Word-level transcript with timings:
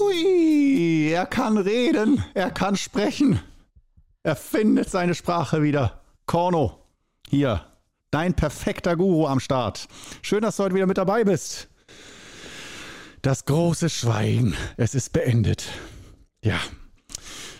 Hui, 0.00 1.10
er 1.10 1.26
kann 1.26 1.58
reden, 1.58 2.24
er 2.32 2.50
kann 2.50 2.76
sprechen. 2.76 3.40
Er 4.22 4.34
findet 4.34 4.88
seine 4.88 5.14
Sprache 5.14 5.62
wieder. 5.62 6.00
Korno, 6.26 6.78
hier, 7.28 7.66
dein 8.10 8.34
perfekter 8.34 8.96
Guru 8.96 9.26
am 9.26 9.40
Start. 9.40 9.88
Schön, 10.22 10.42
dass 10.42 10.56
du 10.56 10.62
heute 10.62 10.74
wieder 10.74 10.86
mit 10.86 10.98
dabei 10.98 11.24
bist. 11.24 11.68
Das 13.22 13.44
große 13.44 13.90
Schweigen, 13.90 14.54
es 14.78 14.94
ist 14.94 15.12
beendet. 15.12 15.66
Ja, 16.42 16.58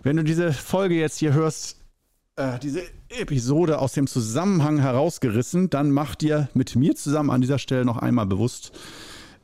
wenn 0.02 0.16
du 0.16 0.24
diese 0.24 0.52
Folge 0.52 0.94
jetzt 0.94 1.18
hier 1.18 1.34
hörst, 1.34 1.76
äh, 2.36 2.58
diese 2.58 2.82
Episode 3.10 3.78
aus 3.78 3.92
dem 3.92 4.06
Zusammenhang 4.06 4.78
herausgerissen, 4.78 5.68
dann 5.68 5.90
mach 5.90 6.14
dir 6.14 6.48
mit 6.54 6.74
mir 6.76 6.96
zusammen 6.96 7.30
an 7.30 7.42
dieser 7.42 7.58
Stelle 7.58 7.84
noch 7.84 7.98
einmal 7.98 8.26
bewusst, 8.26 8.72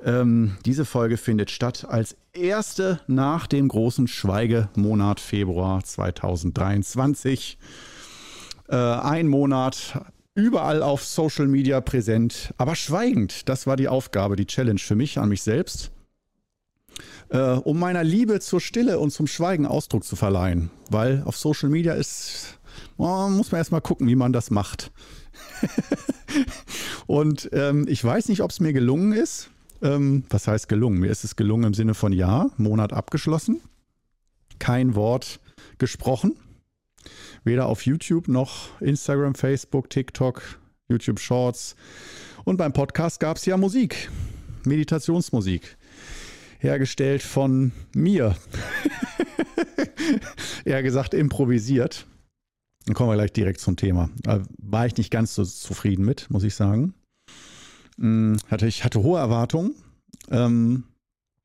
ähm, 0.06 0.56
diese 0.64 0.84
Folge 0.84 1.16
findet 1.16 1.50
statt 1.50 1.84
als 1.88 2.16
erste 2.32 3.00
nach 3.08 3.48
dem 3.48 3.66
großen 3.66 4.06
Schweigemonat 4.06 5.18
Februar 5.18 5.82
2023. 5.82 7.58
Äh, 8.68 8.76
ein 8.76 9.26
Monat 9.26 10.00
überall 10.34 10.82
auf 10.82 11.04
Social 11.04 11.48
Media 11.48 11.80
präsent, 11.80 12.54
aber 12.56 12.76
schweigend. 12.76 13.48
Das 13.48 13.66
war 13.66 13.76
die 13.76 13.88
Aufgabe, 13.88 14.36
die 14.36 14.46
Challenge 14.46 14.78
für 14.78 14.94
mich 14.94 15.18
an 15.18 15.28
mich 15.28 15.42
selbst. 15.42 15.90
Äh, 17.28 17.38
um 17.38 17.78
meiner 17.78 18.04
Liebe 18.04 18.38
zur 18.38 18.60
Stille 18.60 19.00
und 19.00 19.10
zum 19.10 19.26
Schweigen 19.26 19.66
Ausdruck 19.66 20.04
zu 20.04 20.14
verleihen. 20.14 20.70
Weil 20.88 21.24
auf 21.24 21.36
Social 21.36 21.68
Media 21.68 21.94
ist, 21.94 22.60
oh, 22.96 23.28
muss 23.28 23.50
man 23.50 23.58
erstmal 23.58 23.80
gucken, 23.80 24.06
wie 24.06 24.14
man 24.14 24.32
das 24.32 24.50
macht. 24.52 24.92
und 27.06 27.50
ähm, 27.52 27.86
ich 27.88 28.04
weiß 28.04 28.28
nicht, 28.28 28.42
ob 28.42 28.52
es 28.52 28.60
mir 28.60 28.72
gelungen 28.72 29.12
ist. 29.12 29.50
Ähm, 29.82 30.24
was 30.30 30.48
heißt 30.48 30.68
gelungen? 30.68 31.00
Mir 31.00 31.10
ist 31.10 31.24
es 31.24 31.36
gelungen 31.36 31.64
im 31.64 31.74
Sinne 31.74 31.94
von 31.94 32.12
ja, 32.12 32.48
Monat 32.56 32.92
abgeschlossen. 32.92 33.60
Kein 34.58 34.94
Wort 34.94 35.40
gesprochen. 35.78 36.36
Weder 37.44 37.66
auf 37.66 37.86
YouTube 37.86 38.28
noch 38.28 38.80
Instagram, 38.80 39.34
Facebook, 39.34 39.90
TikTok, 39.90 40.42
YouTube 40.88 41.20
Shorts. 41.20 41.76
Und 42.44 42.56
beim 42.56 42.72
Podcast 42.72 43.20
gab 43.20 43.36
es 43.36 43.46
ja 43.46 43.56
Musik, 43.56 44.10
Meditationsmusik, 44.64 45.76
hergestellt 46.58 47.22
von 47.22 47.72
mir. 47.94 48.36
Eher 50.64 50.82
gesagt 50.82 51.14
improvisiert. 51.14 52.06
Dann 52.86 52.94
kommen 52.94 53.10
wir 53.10 53.14
gleich 53.14 53.32
direkt 53.32 53.60
zum 53.60 53.76
Thema. 53.76 54.10
Da 54.22 54.42
war 54.58 54.86
ich 54.86 54.96
nicht 54.96 55.10
ganz 55.10 55.34
so 55.34 55.44
zufrieden 55.44 56.04
mit, 56.04 56.30
muss 56.30 56.44
ich 56.44 56.54
sagen. 56.54 56.94
Hm, 57.98 58.36
hatte, 58.48 58.66
ich 58.66 58.84
hatte 58.84 59.02
hohe 59.02 59.18
Erwartungen. 59.18 59.74
Ähm, 60.30 60.84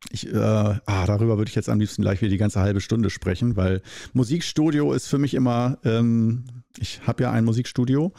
ich, 0.10 0.28
äh, 0.28 0.36
ah, 0.36 1.06
darüber 1.06 1.38
würde 1.38 1.50
ich 1.50 1.56
jetzt 1.56 1.70
am 1.70 1.80
liebsten 1.80 2.02
gleich 2.02 2.22
wieder 2.22 2.32
die 2.32 2.38
ganze 2.38 2.60
halbe 2.60 2.82
Stunde 2.82 3.10
sprechen, 3.10 3.56
weil 3.56 3.82
Musikstudio 4.14 4.94
ist 4.94 5.08
für 5.08 5.20
mich 5.20 5.36
immer, 5.36 5.78
ähm, 5.84 6.46
ich 6.78 7.02
habe 7.06 7.24
ja 7.24 7.32
ein 7.32 7.46
Musikstudio 7.46 8.12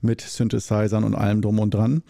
mit 0.00 0.20
Synthesizern 0.20 1.02
und 1.02 1.16
allem 1.16 1.42
drum 1.42 1.58
und 1.58 1.74
dran, 1.74 2.02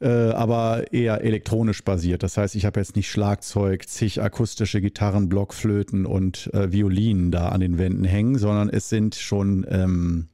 äh, 0.00 0.08
aber 0.08 0.92
eher 0.92 1.22
elektronisch 1.22 1.82
basiert. 1.82 2.22
Das 2.22 2.36
heißt, 2.36 2.54
ich 2.54 2.64
habe 2.64 2.78
jetzt 2.78 2.94
nicht 2.94 3.10
Schlagzeug, 3.10 3.88
zig 3.88 4.22
akustische 4.22 4.80
Gitarren, 4.80 5.28
Blockflöten 5.28 6.06
und 6.06 6.48
äh, 6.54 6.70
Violinen 6.70 7.32
da 7.32 7.48
an 7.48 7.60
den 7.60 7.78
Wänden 7.78 8.04
hängen, 8.04 8.38
sondern 8.38 8.68
es 8.68 8.88
sind 8.88 9.16
schon 9.16 9.66
ähm, 9.68 10.28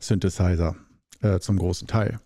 Synthesizer 0.00 0.74
äh, 1.20 1.38
zum 1.38 1.58
großen 1.58 1.86
Teil 1.86 2.18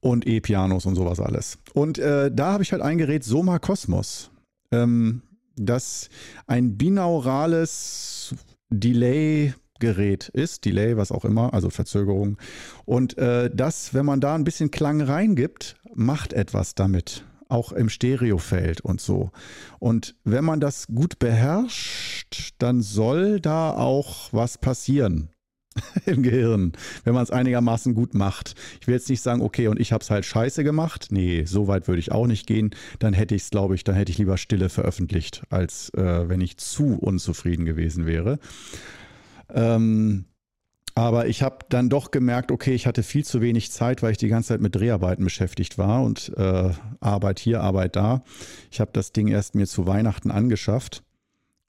und 0.00 0.26
E-Pianos 0.26 0.86
und 0.86 0.94
sowas 0.94 1.20
alles. 1.20 1.58
Und 1.74 1.98
äh, 1.98 2.30
da 2.32 2.52
habe 2.52 2.62
ich 2.62 2.72
halt 2.72 2.82
ein 2.82 2.98
Gerät 2.98 3.24
Soma 3.24 3.58
Cosmos, 3.58 4.30
ähm, 4.70 5.22
das 5.56 6.08
ein 6.46 6.76
binaurales 6.76 8.34
Delay-Gerät 8.70 10.28
ist, 10.28 10.64
Delay, 10.64 10.96
was 10.96 11.10
auch 11.12 11.24
immer, 11.24 11.52
also 11.54 11.70
Verzögerung. 11.70 12.38
Und 12.84 13.18
äh, 13.18 13.50
das, 13.52 13.94
wenn 13.94 14.06
man 14.06 14.20
da 14.20 14.34
ein 14.34 14.44
bisschen 14.44 14.70
Klang 14.70 15.00
reingibt, 15.00 15.76
macht 15.94 16.32
etwas 16.32 16.74
damit. 16.74 17.24
Auch 17.48 17.72
im 17.72 17.88
Stereofeld 17.88 18.82
und 18.82 19.00
so. 19.00 19.30
Und 19.78 20.14
wenn 20.22 20.44
man 20.44 20.60
das 20.60 20.86
gut 20.86 21.18
beherrscht, 21.18 22.52
dann 22.58 22.82
soll 22.82 23.40
da 23.40 23.70
auch 23.70 24.28
was 24.32 24.58
passieren. 24.58 25.30
im 26.06 26.22
Gehirn, 26.22 26.72
wenn 27.04 27.14
man 27.14 27.22
es 27.22 27.30
einigermaßen 27.30 27.94
gut 27.94 28.14
macht. 28.14 28.54
Ich 28.80 28.86
will 28.86 28.94
jetzt 28.94 29.08
nicht 29.08 29.22
sagen, 29.22 29.42
okay, 29.42 29.68
und 29.68 29.80
ich 29.80 29.92
habe 29.92 30.02
es 30.02 30.10
halt 30.10 30.24
scheiße 30.24 30.64
gemacht. 30.64 31.08
Nee, 31.10 31.44
so 31.44 31.68
weit 31.68 31.88
würde 31.88 32.00
ich 32.00 32.12
auch 32.12 32.26
nicht 32.26 32.46
gehen. 32.46 32.70
Dann 32.98 33.12
hätte 33.12 33.34
ich 33.34 33.42
es, 33.42 33.50
glaube 33.50 33.74
ich, 33.74 33.84
dann 33.84 33.94
hätte 33.94 34.12
ich 34.12 34.18
lieber 34.18 34.36
Stille 34.36 34.68
veröffentlicht, 34.68 35.42
als 35.50 35.90
äh, 35.94 36.28
wenn 36.28 36.40
ich 36.40 36.56
zu 36.56 36.96
unzufrieden 36.98 37.64
gewesen 37.64 38.06
wäre. 38.06 38.38
Ähm, 39.52 40.24
aber 40.98 41.28
ich 41.28 41.42
habe 41.42 41.58
dann 41.68 41.88
doch 41.88 42.10
gemerkt, 42.10 42.50
okay, 42.50 42.74
ich 42.74 42.88
hatte 42.88 43.04
viel 43.04 43.24
zu 43.24 43.40
wenig 43.40 43.70
Zeit, 43.70 44.02
weil 44.02 44.10
ich 44.10 44.18
die 44.18 44.26
ganze 44.26 44.48
Zeit 44.48 44.60
mit 44.60 44.74
Dreharbeiten 44.74 45.22
beschäftigt 45.22 45.78
war 45.78 46.02
und 46.02 46.32
äh, 46.36 46.70
Arbeit 46.98 47.38
hier, 47.38 47.60
Arbeit 47.60 47.94
da. 47.94 48.24
Ich 48.72 48.80
habe 48.80 48.90
das 48.92 49.12
Ding 49.12 49.28
erst 49.28 49.54
mir 49.54 49.68
zu 49.68 49.86
Weihnachten 49.86 50.32
angeschafft 50.32 51.04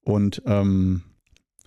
und 0.03 0.41
ähm, 0.47 1.03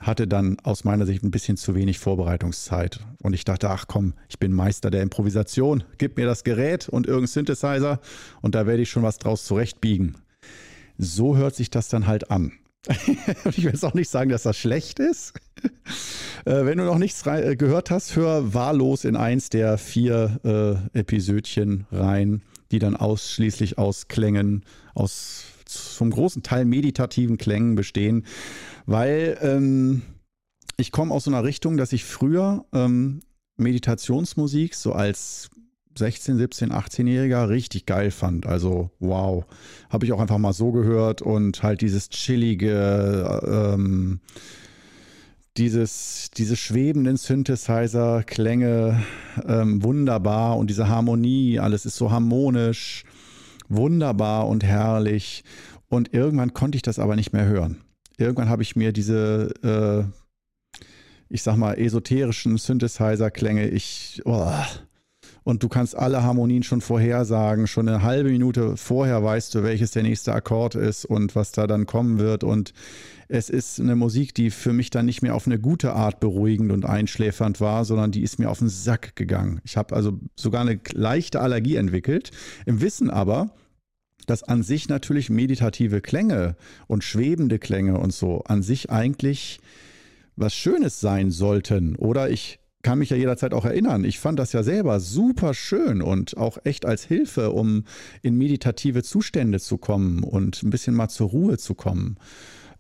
hatte 0.01 0.27
dann 0.27 0.59
aus 0.61 0.85
meiner 0.85 1.07
Sicht 1.07 1.23
ein 1.23 1.31
bisschen 1.31 1.57
zu 1.57 1.75
wenig 1.75 1.99
Vorbereitungszeit. 1.99 3.01
Und 3.23 3.35
ich 3.35 3.45
dachte, 3.45 3.71
ach 3.71 3.87
komm, 3.87 4.15
ich 4.29 4.39
bin 4.39 4.53
Meister 4.53 4.91
der 4.91 5.03
Improvisation. 5.03 5.85
Gib 5.99 6.17
mir 6.17 6.27
das 6.27 6.45
Gerät 6.45 6.89
und 6.89 7.07
irgendein 7.07 7.29
Synthesizer 7.29 8.01
und 8.41 8.55
da 8.55 8.67
werde 8.67 8.83
ich 8.83 8.91
schon 8.91 9.03
was 9.03 9.19
draus 9.19 9.45
zurechtbiegen. 9.45 10.17
So 10.99 11.37
hört 11.37 11.55
sich 11.55 11.71
das 11.71 11.89
dann 11.89 12.07
halt 12.07 12.31
an. 12.31 12.53
ich 12.89 13.63
will 13.63 13.73
jetzt 13.73 13.85
auch 13.85 13.95
nicht 13.95 14.09
sagen, 14.09 14.31
dass 14.31 14.43
das 14.43 14.59
schlecht 14.59 14.99
ist. 14.99 15.35
Äh, 16.45 16.65
wenn 16.65 16.77
du 16.77 16.83
noch 16.83 16.99
nichts 16.99 17.25
äh, 17.25 17.55
gehört 17.55 17.93
hast, 17.93 18.17
hör 18.17 18.53
wahllos 18.53 19.05
in 19.05 19.15
eins 19.15 19.49
der 19.49 19.79
vier 19.79 20.41
äh, 20.43 20.99
Episödchen 20.99 21.87
rein, 21.93 22.43
die 22.73 22.81
dann 22.81 22.97
ausschließlich 22.97 23.79
aus 23.79 24.09
Klängen, 24.09 24.65
aus 24.93 25.45
zum 25.67 26.11
großen 26.11 26.43
Teil 26.43 26.65
meditativen 26.65 27.39
Klängen 27.39 27.75
bestehen 27.75 28.25
weil 28.87 29.39
ähm, 29.43 30.03
ich 30.77 30.93
komme 30.93 31.15
aus 31.15 31.25
so 31.25 31.31
einer 31.31 31.45
Richtung, 31.45 31.77
dass 31.77 31.93
ich 31.93 32.05
früher 32.05 32.65
ähm, 32.73 33.21
Meditationsmusik 33.56 34.75
so 34.75 34.93
als 34.93 35.50
16, 35.99 36.39
17, 36.39 36.73
18-Jähriger 36.73 37.49
richtig 37.49 37.84
geil 37.87 38.11
fand. 38.11 38.47
Also 38.47 38.91
wow, 38.99 39.45
habe 39.91 40.06
ich 40.06 40.12
auch 40.12 40.21
einfach 40.21 40.39
mal 40.39 40.55
so 40.55 40.73
gehört 40.73 41.21
und 41.21 41.62
halt 41.62 41.83
dieses 41.83 42.09
chillige, 42.09 43.41
ähm, 43.47 44.21
dieses, 45.59 46.31
diese 46.34 46.56
schwebenden 46.56 47.19
Synthesizer-Klänge, 47.19 49.03
ähm, 49.47 49.83
wunderbar 49.84 50.56
und 50.56 50.71
diese 50.71 50.89
Harmonie, 50.89 51.59
alles 51.59 51.84
ist 51.84 51.97
so 51.97 52.11
harmonisch, 52.11 53.05
wunderbar 53.69 54.49
und 54.49 54.65
herrlich. 54.65 55.45
Und 55.89 56.15
irgendwann 56.15 56.55
konnte 56.55 56.77
ich 56.77 56.83
das 56.83 56.99
aber 56.99 57.17
nicht 57.17 57.33
mehr 57.33 57.47
hören 57.47 57.83
irgendwann 58.23 58.49
habe 58.49 58.62
ich 58.62 58.77
mir 58.77 58.93
diese, 58.93 59.53
äh, 59.62 60.83
ich 61.28 61.43
sag 61.43 61.56
mal, 61.56 61.78
esoterischen 61.78 62.56
Synthesizer-Klänge, 62.56 63.69
ich, 63.69 64.23
oh, 64.25 64.53
und 65.45 65.63
du 65.63 65.69
kannst 65.69 65.97
alle 65.97 66.23
Harmonien 66.23 66.63
schon 66.63 66.81
vorhersagen. 66.81 67.67
Schon 67.67 67.89
eine 67.89 68.03
halbe 68.03 68.31
Minute 68.31 68.77
vorher 68.77 69.23
weißt 69.23 69.55
du, 69.55 69.63
welches 69.63 69.91
der 69.91 70.03
nächste 70.03 70.33
Akkord 70.33 70.75
ist 70.75 71.05
und 71.05 71.35
was 71.35 71.53
da 71.53 71.67
dann 71.67 71.87
kommen 71.87 72.19
wird. 72.19 72.45
Und 72.45 72.73
es 73.29 73.50
ist 73.50 73.81
eine 73.81 73.97
Musik, 73.97 74.35
die 74.35 74.50
für 74.50 74.73
mich 74.73 74.91
dann 74.91 75.06
nicht 75.06 75.23
mehr 75.23 75.35
auf 75.35 75.47
eine 75.47 75.59
gute 75.59 75.94
Art 75.94 76.21
beruhigend 76.21 76.71
und 76.71 76.85
einschläfernd 76.85 77.61
war, 77.61 77.85
sondern 77.85 78.12
die 78.12 78.23
ist 78.23 78.39
mir 78.39 78.50
auf 78.50 78.59
den 78.59 78.69
Sack 78.69 79.17
gegangen. 79.17 79.61
Ich 79.65 79.77
habe 79.77 79.97
also 79.97 80.19
sogar 80.37 80.61
eine 80.61 80.79
leichte 80.93 81.41
Allergie 81.41 81.77
entwickelt. 81.77 82.31
Im 82.67 82.81
Wissen 82.81 83.11
aber, 83.11 83.50
dass 84.27 84.45
an 84.45 84.62
sich 84.62 84.88
natürlich 84.88 85.31
meditative 85.31 86.00
Klänge 86.00 86.56
und 86.87 87.03
schwebende 87.03 87.59
Klänge 87.59 87.99
und 87.99 88.12
so 88.12 88.43
an 88.45 88.62
sich 88.62 88.91
eigentlich 88.91 89.61
was 90.37 90.55
Schönes 90.55 91.00
sein 91.00 91.31
sollten. 91.31 91.97
Oder 91.97 92.31
ich 92.31 92.61
kann 92.82 92.99
mich 92.99 93.11
ja 93.11 93.17
jederzeit 93.17 93.55
auch 93.55 93.64
erinnern. 93.64 94.05
Ich 94.05 94.19
fand 94.19 94.38
das 94.38 94.52
ja 94.52 94.62
selber 94.62 95.00
super 95.00 95.55
schön 95.55 96.02
und 96.02 96.37
auch 96.37 96.58
echt 96.64 96.84
als 96.84 97.05
Hilfe, 97.05 97.52
um 97.52 97.84
in 98.23 98.37
meditative 98.37 99.02
Zustände 99.02 99.61
zu 99.61 99.79
kommen 99.79 100.23
und 100.25 100.62
ein 100.62 100.70
bisschen 100.70 100.94
mal 100.94 101.08
zur 101.08 101.31
Ruhe 101.31 101.58
zu 101.58 101.75
kommen, 101.75 102.17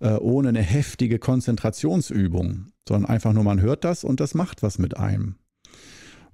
äh, 0.00 0.14
ohne 0.14 0.50
eine 0.50 0.62
heftige 0.62 1.18
Konzentrationsübung, 1.18 2.66
sondern 2.88 3.10
einfach 3.10 3.32
nur 3.32 3.44
man 3.44 3.60
hört 3.60 3.84
das 3.84 4.04
und 4.04 4.20
das 4.20 4.34
macht 4.34 4.62
was 4.62 4.78
mit 4.78 4.96
einem. 4.96 5.36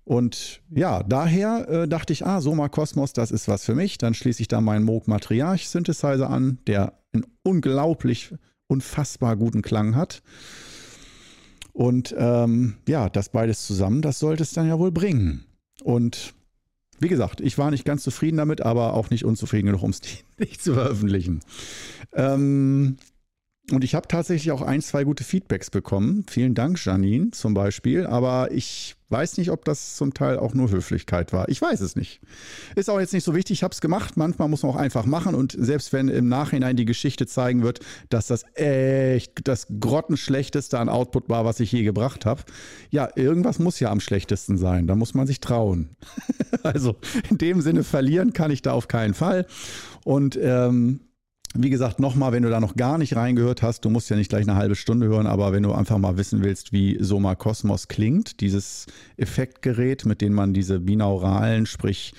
Und 0.05 0.63
ja, 0.71 1.03
daher 1.03 1.69
äh, 1.69 1.87
dachte 1.87 2.15
ich, 2.15 2.25
ah, 2.25 2.41
Soma 2.41 2.71
Kosmos, 2.71 3.13
das 3.13 3.31
ist 3.31 3.47
was 3.47 3.67
für 3.67 3.75
mich. 3.75 3.99
Dann 3.99 4.15
schließe 4.15 4.41
ich 4.41 4.49
da 4.49 4.63
meinen 4.63 4.87
Moog 4.87 5.07
Matriarch 5.07 5.69
Synthesizer 5.69 6.31
an, 6.31 6.57
der 6.67 6.95
einen 7.13 7.27
unglaublich, 7.43 8.35
unfassbar 8.69 9.37
guten 9.37 9.61
Klang 9.61 9.97
hat. 9.97 10.23
Und 11.79 12.13
ähm, 12.19 12.75
ja, 12.89 13.09
das 13.09 13.29
beides 13.29 13.65
zusammen, 13.65 14.03
das 14.03 14.19
sollte 14.19 14.43
es 14.43 14.51
dann 14.51 14.67
ja 14.67 14.81
wohl 14.81 14.91
bringen. 14.91 15.45
Und 15.85 16.35
wie 16.99 17.07
gesagt, 17.07 17.41
ich 17.41 17.57
war 17.57 17.71
nicht 17.71 17.85
ganz 17.85 18.03
zufrieden 18.03 18.39
damit, 18.39 18.63
aber 18.63 18.95
auch 18.95 19.11
nicht 19.11 19.25
unzufrieden 19.25 19.67
genug, 19.67 19.85
um 19.85 19.91
es 19.91 20.01
nicht 20.39 20.61
zu 20.61 20.75
veröffentlichen. 20.75 21.39
Ähm, 22.15 22.97
und 23.71 23.85
ich 23.85 23.95
habe 23.95 24.09
tatsächlich 24.09 24.51
auch 24.53 24.63
ein, 24.63 24.81
zwei 24.81 25.05
gute 25.05 25.25
Feedbacks 25.25 25.71
bekommen. 25.71 26.25
Vielen 26.29 26.55
Dank, 26.55 26.83
Janine, 26.83 27.33
zum 27.33 27.55
Beispiel. 27.55 28.07
Aber 28.07 28.51
ich 28.51 28.97
weiß 29.11 29.37
nicht, 29.39 29.51
ob 29.51 29.65
das 29.65 29.97
zum 29.97 30.15
Teil 30.15 30.39
auch 30.39 30.55
nur 30.55 30.71
Höflichkeit 30.71 31.33
war. 31.33 31.49
Ich 31.49 31.61
weiß 31.61 31.81
es 31.81 31.95
nicht. 31.95 32.21
Ist 32.77 32.89
auch 32.89 32.99
jetzt 32.99 33.13
nicht 33.13 33.25
so 33.25 33.35
wichtig. 33.35 33.59
Ich 33.59 33.63
habe 33.63 33.73
es 33.73 33.81
gemacht. 33.81 34.17
Manchmal 34.17 34.49
muss 34.49 34.63
man 34.63 34.73
auch 34.73 34.77
einfach 34.77 35.05
machen. 35.05 35.35
Und 35.35 35.55
selbst 35.59 35.93
wenn 35.93 36.09
im 36.09 36.29
Nachhinein 36.29 36.77
die 36.77 36.87
Geschichte 36.87 37.27
zeigen 37.27 37.63
wird, 37.63 37.81
dass 38.09 38.27
das 38.27 38.45
echt 38.55 39.33
das 39.45 39.67
grottenschlechteste 39.81 40.79
an 40.79 40.89
Output 40.89 41.29
war, 41.29 41.45
was 41.45 41.61
ich 41.61 41.73
je 41.73 41.83
gebracht 41.83 42.25
habe, 42.25 42.43
ja, 42.91 43.09
irgendwas 43.17 43.59
muss 43.59 43.81
ja 43.81 43.91
am 43.91 44.01
schlechtesten 44.01 44.57
sein. 44.57 44.87
Da 44.87 44.95
muss 44.95 45.15
man 45.15 45.27
sich 45.27 45.41
trauen. 45.41 45.91
also 46.63 46.97
in 47.29 47.37
dem 47.39 47.61
Sinne, 47.61 47.85
verlieren 47.85 48.33
kann 48.33 48.51
ich 48.51 48.63
da 48.63 48.73
auf 48.73 48.89
keinen 48.89 49.15
Fall. 49.15 49.47
Und 50.05 50.39
ähm, 50.41 51.01
wie 51.55 51.71
gesagt, 51.71 51.99
nochmal, 51.99 52.33
wenn 52.33 52.43
du 52.43 52.51
da 52.51 52.61
noch 52.61 52.77
gar 52.77 52.99
nicht 52.99 53.17
reingehört 53.17 53.63
hast, 53.63 53.85
du 53.85 53.91
musst 53.91 54.11
ja 54.11 54.17
nicht 54.17 54.29
gleich 54.29 54.47
eine 54.47 54.57
halbe 54.57 54.77
Stunde 54.77 55.07
hören, 55.09 55.27
aber 55.27 55.53
wenn 55.53 55.63
du 55.63 55.73
einfach 55.73 55.99
mal 55.99 56.17
wissen 56.17 56.43
willst, 56.43 56.73
wie 56.73 56.99
Soma 57.01 57.35
Cosmos 57.35 57.89
klingt, 57.89 58.41
dieses 58.41 58.87
Effektgerät, 59.17 60.05
mit 60.05 60.21
dem 60.21 60.35
man 60.35 60.53
diese 60.53 60.79
binauralen, 60.79 61.67
sprich 61.67 62.13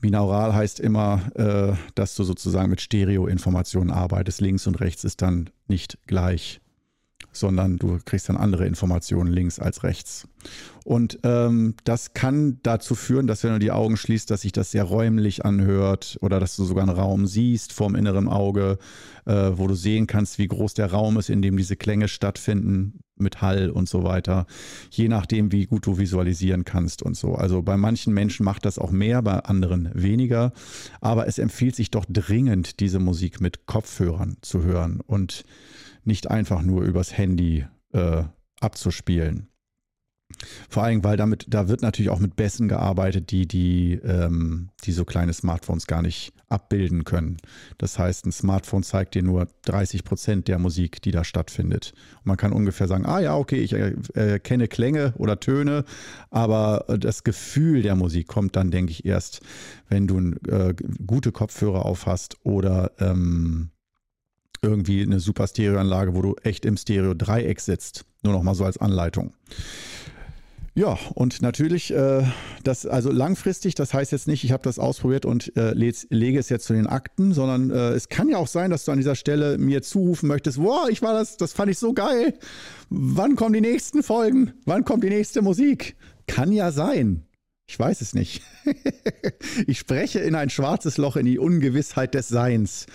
binaural 0.00 0.52
heißt 0.54 0.80
immer, 0.80 1.22
äh, 1.34 1.76
dass 1.94 2.14
du 2.16 2.24
sozusagen 2.24 2.68
mit 2.68 2.80
Stereo-Informationen 2.80 3.90
arbeitest. 3.90 4.40
Links 4.40 4.66
und 4.66 4.80
rechts 4.80 5.04
ist 5.04 5.22
dann 5.22 5.48
nicht 5.68 5.98
gleich 6.06 6.60
sondern 7.32 7.78
du 7.78 7.98
kriegst 8.04 8.28
dann 8.28 8.36
andere 8.36 8.66
Informationen 8.66 9.32
links 9.32 9.58
als 9.58 9.82
rechts. 9.82 10.28
Und 10.84 11.20
ähm, 11.22 11.74
das 11.84 12.14
kann 12.14 12.58
dazu 12.62 12.94
führen, 12.94 13.26
dass 13.26 13.44
wenn 13.44 13.52
du 13.52 13.58
die 13.58 13.70
Augen 13.70 13.96
schließt, 13.96 14.30
dass 14.30 14.42
sich 14.42 14.52
das 14.52 14.72
sehr 14.72 14.84
räumlich 14.84 15.44
anhört 15.44 16.18
oder 16.20 16.40
dass 16.40 16.56
du 16.56 16.64
sogar 16.64 16.82
einen 16.82 16.96
Raum 16.96 17.26
siehst 17.26 17.72
vorm 17.72 17.94
inneren 17.94 18.28
Auge, 18.28 18.78
äh, 19.24 19.52
wo 19.54 19.66
du 19.66 19.74
sehen 19.74 20.06
kannst, 20.06 20.38
wie 20.38 20.48
groß 20.48 20.74
der 20.74 20.90
Raum 20.90 21.18
ist, 21.18 21.30
in 21.30 21.42
dem 21.42 21.56
diese 21.56 21.76
Klänge 21.76 22.08
stattfinden 22.08 23.00
mit 23.16 23.40
Hall 23.40 23.70
und 23.70 23.88
so 23.88 24.02
weiter, 24.02 24.46
je 24.90 25.08
nachdem, 25.08 25.52
wie 25.52 25.66
gut 25.66 25.86
du 25.86 25.98
visualisieren 25.98 26.64
kannst 26.64 27.02
und 27.02 27.16
so. 27.16 27.34
Also 27.34 27.62
bei 27.62 27.76
manchen 27.76 28.12
Menschen 28.12 28.44
macht 28.44 28.64
das 28.64 28.78
auch 28.78 28.90
mehr, 28.90 29.22
bei 29.22 29.38
anderen 29.38 29.90
weniger, 29.94 30.52
aber 31.00 31.28
es 31.28 31.38
empfiehlt 31.38 31.76
sich 31.76 31.90
doch 31.90 32.04
dringend, 32.08 32.80
diese 32.80 32.98
Musik 32.98 33.40
mit 33.40 33.66
Kopfhörern 33.66 34.38
zu 34.40 34.64
hören 34.64 35.00
und 35.06 35.44
nicht 36.04 36.30
einfach 36.30 36.62
nur 36.62 36.82
übers 36.82 37.16
Handy 37.16 37.66
äh, 37.92 38.24
abzuspielen. 38.60 39.48
Vor 40.68 40.84
allem, 40.84 41.04
weil 41.04 41.16
damit, 41.16 41.46
da 41.48 41.68
wird 41.68 41.82
natürlich 41.82 42.10
auch 42.10 42.18
mit 42.18 42.36
Bässen 42.36 42.68
gearbeitet, 42.68 43.30
die, 43.30 43.46
die, 43.46 43.94
ähm, 44.04 44.70
die 44.84 44.92
so 44.92 45.04
kleine 45.04 45.32
Smartphones 45.32 45.86
gar 45.86 46.02
nicht 46.02 46.32
abbilden 46.48 47.04
können. 47.04 47.38
Das 47.78 47.98
heißt, 47.98 48.26
ein 48.26 48.32
Smartphone 48.32 48.82
zeigt 48.82 49.14
dir 49.14 49.22
nur 49.22 49.48
30 49.62 50.04
Prozent 50.04 50.48
der 50.48 50.58
Musik, 50.58 51.02
die 51.02 51.10
da 51.10 51.24
stattfindet. 51.24 51.92
Und 52.18 52.26
man 52.26 52.36
kann 52.36 52.52
ungefähr 52.52 52.88
sagen, 52.88 53.06
ah 53.06 53.20
ja, 53.20 53.36
okay, 53.36 53.58
ich 53.58 53.72
äh, 53.72 54.38
kenne 54.38 54.68
Klänge 54.68 55.14
oder 55.16 55.40
Töne, 55.40 55.84
aber 56.30 56.84
das 56.98 57.24
Gefühl 57.24 57.82
der 57.82 57.96
Musik 57.96 58.26
kommt 58.26 58.56
dann, 58.56 58.70
denke 58.70 58.92
ich, 58.92 59.04
erst, 59.04 59.40
wenn 59.88 60.06
du 60.06 60.32
äh, 60.48 60.74
gute 61.06 61.32
Kopfhörer 61.32 61.86
auf 61.86 62.06
hast 62.06 62.36
oder 62.44 62.92
ähm, 62.98 63.70
irgendwie 64.62 65.02
eine 65.02 65.20
super 65.20 65.46
Stereoanlage, 65.46 66.14
wo 66.14 66.22
du 66.22 66.36
echt 66.42 66.64
im 66.64 66.76
Stereo-Dreieck 66.76 67.60
sitzt. 67.60 68.04
Nur 68.22 68.32
noch 68.32 68.42
mal 68.42 68.54
so 68.54 68.64
als 68.64 68.78
Anleitung. 68.78 69.34
Ja, 70.74 70.98
und 71.14 71.42
natürlich, 71.42 71.92
äh, 71.92 72.22
das, 72.64 72.86
also 72.86 73.10
langfristig, 73.10 73.74
das 73.74 73.92
heißt 73.92 74.10
jetzt 74.12 74.26
nicht, 74.26 74.42
ich 74.42 74.52
habe 74.52 74.62
das 74.62 74.78
ausprobiert 74.78 75.26
und 75.26 75.54
äh, 75.54 75.74
lege 75.74 76.38
es 76.38 76.48
jetzt 76.48 76.64
zu 76.64 76.72
den 76.72 76.86
Akten, 76.86 77.34
sondern 77.34 77.70
äh, 77.70 77.90
es 77.90 78.08
kann 78.08 78.30
ja 78.30 78.38
auch 78.38 78.46
sein, 78.46 78.70
dass 78.70 78.86
du 78.86 78.92
an 78.92 78.96
dieser 78.96 79.14
Stelle 79.14 79.58
mir 79.58 79.82
zurufen 79.82 80.28
möchtest, 80.28 80.56
wow, 80.56 80.88
ich 80.88 81.02
war 81.02 81.12
das, 81.12 81.36
das 81.36 81.52
fand 81.52 81.70
ich 81.70 81.78
so 81.78 81.92
geil. 81.92 82.32
Wann 82.88 83.36
kommen 83.36 83.52
die 83.52 83.60
nächsten 83.60 84.02
Folgen? 84.02 84.54
Wann 84.64 84.84
kommt 84.84 85.04
die 85.04 85.10
nächste 85.10 85.42
Musik? 85.42 85.96
Kann 86.26 86.52
ja 86.52 86.72
sein. 86.72 87.26
Ich 87.66 87.78
weiß 87.78 88.00
es 88.00 88.14
nicht. 88.14 88.42
ich 89.66 89.78
spreche 89.78 90.20
in 90.20 90.34
ein 90.34 90.48
schwarzes 90.48 90.96
Loch 90.96 91.16
in 91.16 91.26
die 91.26 91.38
Ungewissheit 91.38 92.14
des 92.14 92.28
Seins. 92.28 92.86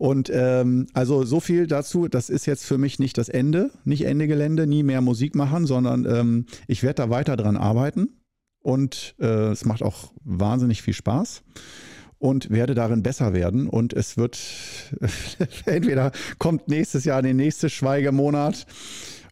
Und 0.00 0.30
ähm, 0.32 0.86
also 0.94 1.26
so 1.26 1.40
viel 1.40 1.66
dazu, 1.66 2.08
das 2.08 2.30
ist 2.30 2.46
jetzt 2.46 2.64
für 2.64 2.78
mich 2.78 2.98
nicht 2.98 3.18
das 3.18 3.28
Ende, 3.28 3.70
nicht 3.84 4.06
Ende 4.06 4.28
Gelände, 4.28 4.66
nie 4.66 4.82
mehr 4.82 5.02
Musik 5.02 5.34
machen, 5.34 5.66
sondern 5.66 6.06
ähm, 6.06 6.46
ich 6.66 6.82
werde 6.82 7.02
da 7.02 7.10
weiter 7.10 7.36
dran 7.36 7.58
arbeiten. 7.58 8.08
Und 8.62 9.14
äh, 9.20 9.50
es 9.50 9.66
macht 9.66 9.82
auch 9.82 10.14
wahnsinnig 10.24 10.80
viel 10.80 10.94
Spaß 10.94 11.42
und 12.16 12.48
werde 12.48 12.74
darin 12.74 13.02
besser 13.02 13.34
werden. 13.34 13.68
Und 13.68 13.92
es 13.92 14.16
wird 14.16 14.40
entweder 15.66 16.12
kommt 16.38 16.66
nächstes 16.66 17.04
Jahr 17.04 17.20
der 17.20 17.34
nächste 17.34 17.68
Schweigemonat 17.68 18.64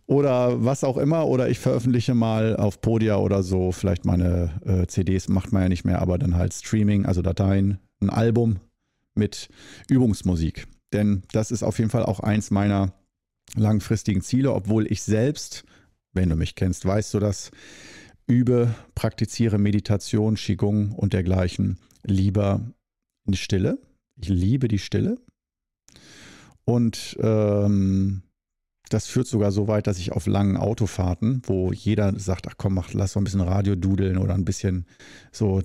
oder 0.04 0.62
was 0.62 0.84
auch 0.84 0.98
immer, 0.98 1.28
oder 1.28 1.48
ich 1.48 1.60
veröffentliche 1.60 2.14
mal 2.14 2.56
auf 2.56 2.82
Podia 2.82 3.16
oder 3.16 3.42
so, 3.42 3.72
vielleicht 3.72 4.04
meine 4.04 4.60
äh, 4.66 4.86
CDs 4.86 5.28
macht 5.28 5.50
man 5.50 5.62
ja 5.62 5.68
nicht 5.70 5.86
mehr, 5.86 6.02
aber 6.02 6.18
dann 6.18 6.36
halt 6.36 6.52
Streaming, 6.52 7.06
also 7.06 7.22
Dateien, 7.22 7.78
ein 8.02 8.10
Album, 8.10 8.58
mit 9.18 9.48
Übungsmusik. 9.88 10.66
Denn 10.92 11.22
das 11.32 11.50
ist 11.50 11.62
auf 11.62 11.78
jeden 11.78 11.90
Fall 11.90 12.04
auch 12.04 12.20
eins 12.20 12.50
meiner 12.50 12.94
langfristigen 13.54 14.22
Ziele, 14.22 14.52
obwohl 14.52 14.90
ich 14.90 15.02
selbst, 15.02 15.64
wenn 16.14 16.30
du 16.30 16.36
mich 16.36 16.54
kennst, 16.54 16.84
weißt 16.84 17.12
du 17.14 17.18
das, 17.18 17.50
übe, 18.26 18.74
praktiziere 18.94 19.58
Meditation, 19.58 20.36
Qigong 20.36 20.92
und 20.92 21.12
dergleichen 21.12 21.78
lieber 22.04 22.60
in 23.26 23.34
Stille. 23.34 23.78
Ich 24.20 24.28
liebe 24.28 24.68
die 24.68 24.78
Stille. 24.78 25.18
Und 26.64 27.16
ähm, 27.20 28.22
das 28.90 29.06
führt 29.06 29.26
sogar 29.26 29.52
so 29.52 29.68
weit, 29.68 29.86
dass 29.86 29.98
ich 29.98 30.12
auf 30.12 30.26
langen 30.26 30.56
Autofahrten, 30.56 31.42
wo 31.44 31.72
jeder 31.72 32.18
sagt, 32.18 32.46
ach 32.48 32.54
komm, 32.56 32.74
mach, 32.74 32.92
lass 32.92 33.12
so 33.12 33.20
ein 33.20 33.24
bisschen 33.24 33.40
Radio 33.40 33.74
dudeln 33.74 34.18
oder 34.18 34.34
ein 34.34 34.44
bisschen 34.44 34.86
so 35.32 35.62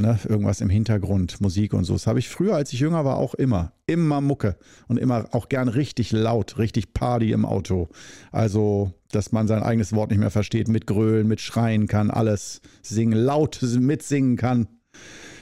Ne, 0.00 0.18
irgendwas 0.26 0.62
im 0.62 0.70
Hintergrund, 0.70 1.42
Musik 1.42 1.74
und 1.74 1.84
so. 1.84 1.92
Das 1.92 2.06
habe 2.06 2.18
ich 2.18 2.30
früher, 2.30 2.54
als 2.54 2.72
ich 2.72 2.80
jünger 2.80 3.04
war, 3.04 3.18
auch 3.18 3.34
immer. 3.34 3.72
Immer 3.86 4.22
Mucke 4.22 4.56
und 4.88 4.98
immer 4.98 5.28
auch 5.32 5.50
gern 5.50 5.68
richtig 5.68 6.10
laut, 6.10 6.56
richtig 6.56 6.94
Party 6.94 7.32
im 7.32 7.44
Auto. 7.44 7.90
Also, 8.32 8.94
dass 9.12 9.30
man 9.30 9.46
sein 9.46 9.62
eigenes 9.62 9.92
Wort 9.92 10.10
nicht 10.10 10.20
mehr 10.20 10.30
versteht, 10.30 10.68
mit 10.68 10.86
Grölen, 10.86 11.28
mit 11.28 11.42
Schreien 11.42 11.86
kann, 11.86 12.10
alles 12.10 12.62
singen, 12.80 13.12
laut 13.12 13.60
mitsingen 13.62 14.38
kann. 14.38 14.68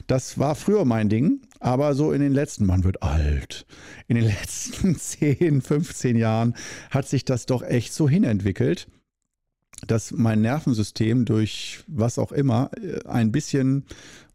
Das 0.09 0.41
war 0.41 0.57
früher 0.57 0.85
mein 0.85 1.09
Ding, 1.09 1.43
aber 1.61 1.95
so 1.95 2.11
in 2.11 2.21
den 2.21 2.33
letzten, 2.33 2.67
man 2.67 2.83
wird 2.83 3.01
alt, 3.01 3.65
in 4.09 4.17
den 4.17 4.25
letzten 4.41 4.97
10, 4.97 5.63
15 5.63 6.17
Jahren 6.17 6.55
hat 6.91 7.07
sich 7.07 7.25
das 7.25 7.47
doch 7.47 7.63
echt 7.63 7.93
so 7.93 8.09
hinentwickelt, 8.09 8.89
dass 9.87 10.11
mein 10.11 10.41
Nervensystem 10.41 11.25
durch 11.25 11.85
was 11.87 12.19
auch 12.19 12.33
immer 12.33 12.71
äh, 12.83 13.07
ein 13.07 13.31
bisschen 13.31 13.85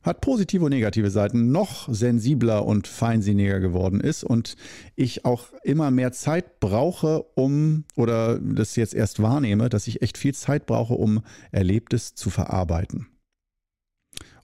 hat 0.03 0.21
positive 0.21 0.65
und 0.65 0.71
negative 0.71 1.09
Seiten, 1.09 1.51
noch 1.51 1.87
sensibler 1.91 2.65
und 2.65 2.87
feinsinniger 2.87 3.59
geworden 3.59 3.99
ist 3.99 4.23
und 4.23 4.55
ich 4.95 5.25
auch 5.25 5.47
immer 5.63 5.91
mehr 5.91 6.11
Zeit 6.11 6.59
brauche, 6.59 7.23
um, 7.35 7.85
oder 7.95 8.39
das 8.39 8.75
jetzt 8.75 8.93
erst 8.93 9.21
wahrnehme, 9.21 9.69
dass 9.69 9.87
ich 9.87 10.01
echt 10.01 10.17
viel 10.17 10.33
Zeit 10.33 10.65
brauche, 10.65 10.93
um 10.93 11.21
Erlebtes 11.51 12.15
zu 12.15 12.29
verarbeiten. 12.29 13.07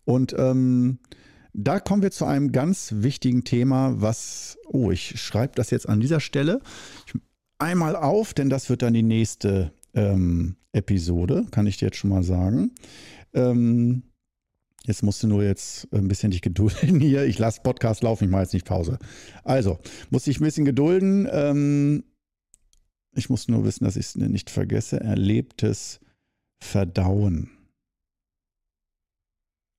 Und 0.06 0.34
ähm, 0.38 1.00
da 1.54 1.80
kommen 1.80 2.02
wir 2.02 2.12
zu 2.12 2.26
einem 2.26 2.52
ganz 2.52 2.94
wichtigen 2.98 3.44
Thema, 3.44 4.02
was, 4.02 4.58
oh, 4.68 4.92
ich 4.92 5.22
schreibe 5.22 5.54
das 5.56 5.72
jetzt 5.72 5.90
an 5.90 6.00
dieser 6.00 6.20
Stelle 6.20 6.62
einmal 7.60 7.96
auf, 7.96 8.34
denn 8.34 8.50
das 8.50 8.70
wird 8.70 8.82
dann 8.82 8.94
die 8.94 9.04
nächste 9.04 9.74
ähm, 9.94 10.56
Episode, 10.72 11.46
kann 11.52 11.68
ich 11.68 11.78
dir 11.78 11.88
jetzt 11.88 11.98
schon 11.98 12.10
mal 12.10 12.24
sagen. 12.24 12.72
Ähm, 13.34 14.04
Jetzt 14.90 15.04
musst 15.04 15.22
du 15.22 15.28
nur 15.28 15.44
jetzt 15.44 15.88
ein 15.94 16.08
bisschen 16.08 16.32
dich 16.32 16.42
gedulden 16.42 17.00
hier. 17.00 17.24
Ich 17.26 17.38
lasse 17.38 17.62
Podcast 17.62 18.02
laufen, 18.02 18.24
ich 18.24 18.30
mache 18.32 18.42
jetzt 18.42 18.56
nicht 18.56 18.66
Pause. 18.66 18.98
Also, 19.44 19.78
muss 20.10 20.26
ich 20.26 20.40
ein 20.40 20.44
bisschen 20.44 20.66
gedulden. 20.66 21.28
Ähm, 21.32 22.04
ich 23.14 23.30
muss 23.30 23.48
nur 23.48 23.64
wissen, 23.66 23.84
dass 23.84 23.98
ich 23.98 24.08
es 24.08 24.16
nicht 24.16 24.50
vergesse. 24.50 25.00
Erlebtes 25.00 26.00
Verdauen. 26.60 27.52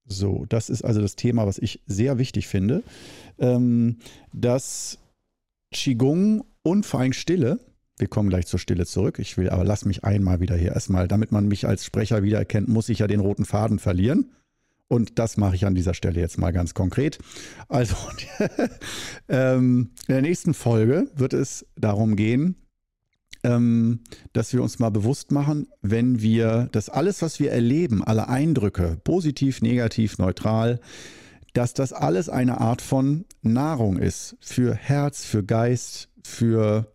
So, 0.06 0.46
das 0.48 0.70
ist 0.70 0.82
also 0.84 1.00
das 1.00 1.16
Thema, 1.16 1.44
was 1.44 1.58
ich 1.58 1.80
sehr 1.86 2.18
wichtig 2.18 2.46
finde. 2.46 2.84
Ähm, 3.40 3.96
dass 4.32 4.98
Qigong 5.72 6.44
und 6.62 6.86
vor 6.86 7.00
allem 7.00 7.14
Stille, 7.14 7.58
wir 7.98 8.06
kommen 8.06 8.28
gleich 8.28 8.46
zur 8.46 8.60
Stille 8.60 8.86
zurück, 8.86 9.18
ich 9.18 9.36
will 9.36 9.50
aber 9.50 9.64
lass 9.64 9.84
mich 9.84 10.04
einmal 10.04 10.38
wieder 10.38 10.54
hier 10.54 10.70
erstmal, 10.70 11.08
damit 11.08 11.32
man 11.32 11.48
mich 11.48 11.66
als 11.66 11.84
Sprecher 11.84 12.22
wiedererkennt, 12.22 12.68
muss 12.68 12.88
ich 12.88 13.00
ja 13.00 13.08
den 13.08 13.18
roten 13.18 13.44
Faden 13.44 13.80
verlieren. 13.80 14.30
Und 14.90 15.20
das 15.20 15.36
mache 15.36 15.54
ich 15.54 15.66
an 15.66 15.76
dieser 15.76 15.94
Stelle 15.94 16.18
jetzt 16.18 16.36
mal 16.36 16.50
ganz 16.50 16.74
konkret. 16.74 17.18
Also 17.68 17.94
ähm, 19.28 19.90
in 20.08 20.14
der 20.14 20.22
nächsten 20.22 20.52
Folge 20.52 21.08
wird 21.14 21.32
es 21.32 21.64
darum 21.76 22.16
gehen, 22.16 22.56
ähm, 23.44 24.00
dass 24.32 24.52
wir 24.52 24.64
uns 24.64 24.80
mal 24.80 24.90
bewusst 24.90 25.30
machen, 25.30 25.68
wenn 25.80 26.20
wir 26.22 26.68
das 26.72 26.88
alles, 26.88 27.22
was 27.22 27.38
wir 27.38 27.52
erleben, 27.52 28.02
alle 28.02 28.28
Eindrücke, 28.28 28.98
positiv, 29.04 29.62
negativ, 29.62 30.18
neutral, 30.18 30.80
dass 31.52 31.72
das 31.72 31.92
alles 31.92 32.28
eine 32.28 32.60
Art 32.60 32.82
von 32.82 33.26
Nahrung 33.42 33.96
ist 33.96 34.36
für 34.40 34.74
Herz, 34.74 35.24
für 35.24 35.44
Geist, 35.44 36.08
für 36.24 36.92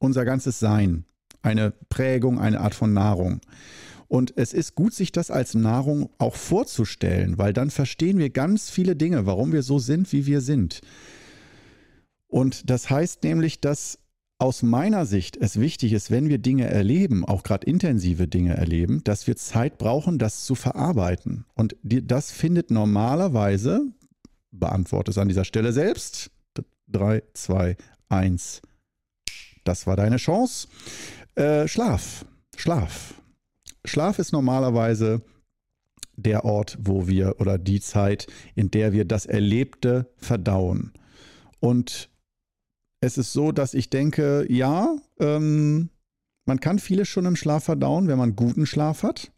unser 0.00 0.24
ganzes 0.24 0.58
Sein. 0.58 1.04
Eine 1.42 1.72
Prägung, 1.90 2.40
eine 2.40 2.60
Art 2.60 2.74
von 2.74 2.92
Nahrung. 2.92 3.40
Und 4.10 4.32
es 4.36 4.52
ist 4.52 4.74
gut, 4.74 4.92
sich 4.92 5.12
das 5.12 5.30
als 5.30 5.54
Nahrung 5.54 6.10
auch 6.18 6.34
vorzustellen, 6.34 7.38
weil 7.38 7.52
dann 7.52 7.70
verstehen 7.70 8.18
wir 8.18 8.30
ganz 8.30 8.68
viele 8.68 8.96
Dinge, 8.96 9.24
warum 9.24 9.52
wir 9.52 9.62
so 9.62 9.78
sind, 9.78 10.12
wie 10.12 10.26
wir 10.26 10.40
sind. 10.40 10.80
Und 12.26 12.70
das 12.70 12.90
heißt 12.90 13.22
nämlich, 13.22 13.60
dass 13.60 14.00
aus 14.38 14.64
meiner 14.64 15.06
Sicht 15.06 15.36
es 15.36 15.60
wichtig 15.60 15.92
ist, 15.92 16.10
wenn 16.10 16.28
wir 16.28 16.38
Dinge 16.38 16.66
erleben, 16.66 17.24
auch 17.24 17.44
gerade 17.44 17.68
intensive 17.68 18.26
Dinge 18.26 18.56
erleben, 18.56 19.04
dass 19.04 19.28
wir 19.28 19.36
Zeit 19.36 19.78
brauchen, 19.78 20.18
das 20.18 20.44
zu 20.44 20.56
verarbeiten. 20.56 21.44
Und 21.54 21.76
das 21.84 22.32
findet 22.32 22.72
normalerweise, 22.72 23.82
beantworte 24.50 25.12
es 25.12 25.18
an 25.18 25.28
dieser 25.28 25.44
Stelle 25.44 25.72
selbst, 25.72 26.32
3, 26.88 27.22
2, 27.34 27.76
1, 28.08 28.60
das 29.62 29.86
war 29.86 29.94
deine 29.94 30.16
Chance. 30.16 30.66
Äh, 31.36 31.68
Schlaf, 31.68 32.24
Schlaf. 32.56 33.14
Schlaf 33.84 34.18
ist 34.18 34.32
normalerweise 34.32 35.22
der 36.16 36.44
Ort, 36.44 36.78
wo 36.80 37.08
wir 37.08 37.40
oder 37.40 37.58
die 37.58 37.80
Zeit, 37.80 38.26
in 38.54 38.70
der 38.70 38.92
wir 38.92 39.04
das 39.04 39.26
Erlebte 39.26 40.12
verdauen. 40.16 40.92
Und 41.60 42.10
es 43.00 43.16
ist 43.16 43.32
so, 43.32 43.52
dass 43.52 43.74
ich 43.74 43.90
denke, 43.90 44.46
ja, 44.50 44.96
ähm, 45.18 45.88
man 46.46 46.60
kann 46.60 46.78
vieles 46.78 47.08
schon 47.08 47.26
im 47.26 47.36
Schlaf 47.36 47.64
verdauen, 47.64 48.08
wenn 48.08 48.18
man 48.18 48.36
guten 48.36 48.66
Schlaf 48.66 49.02
hat. 49.02 49.32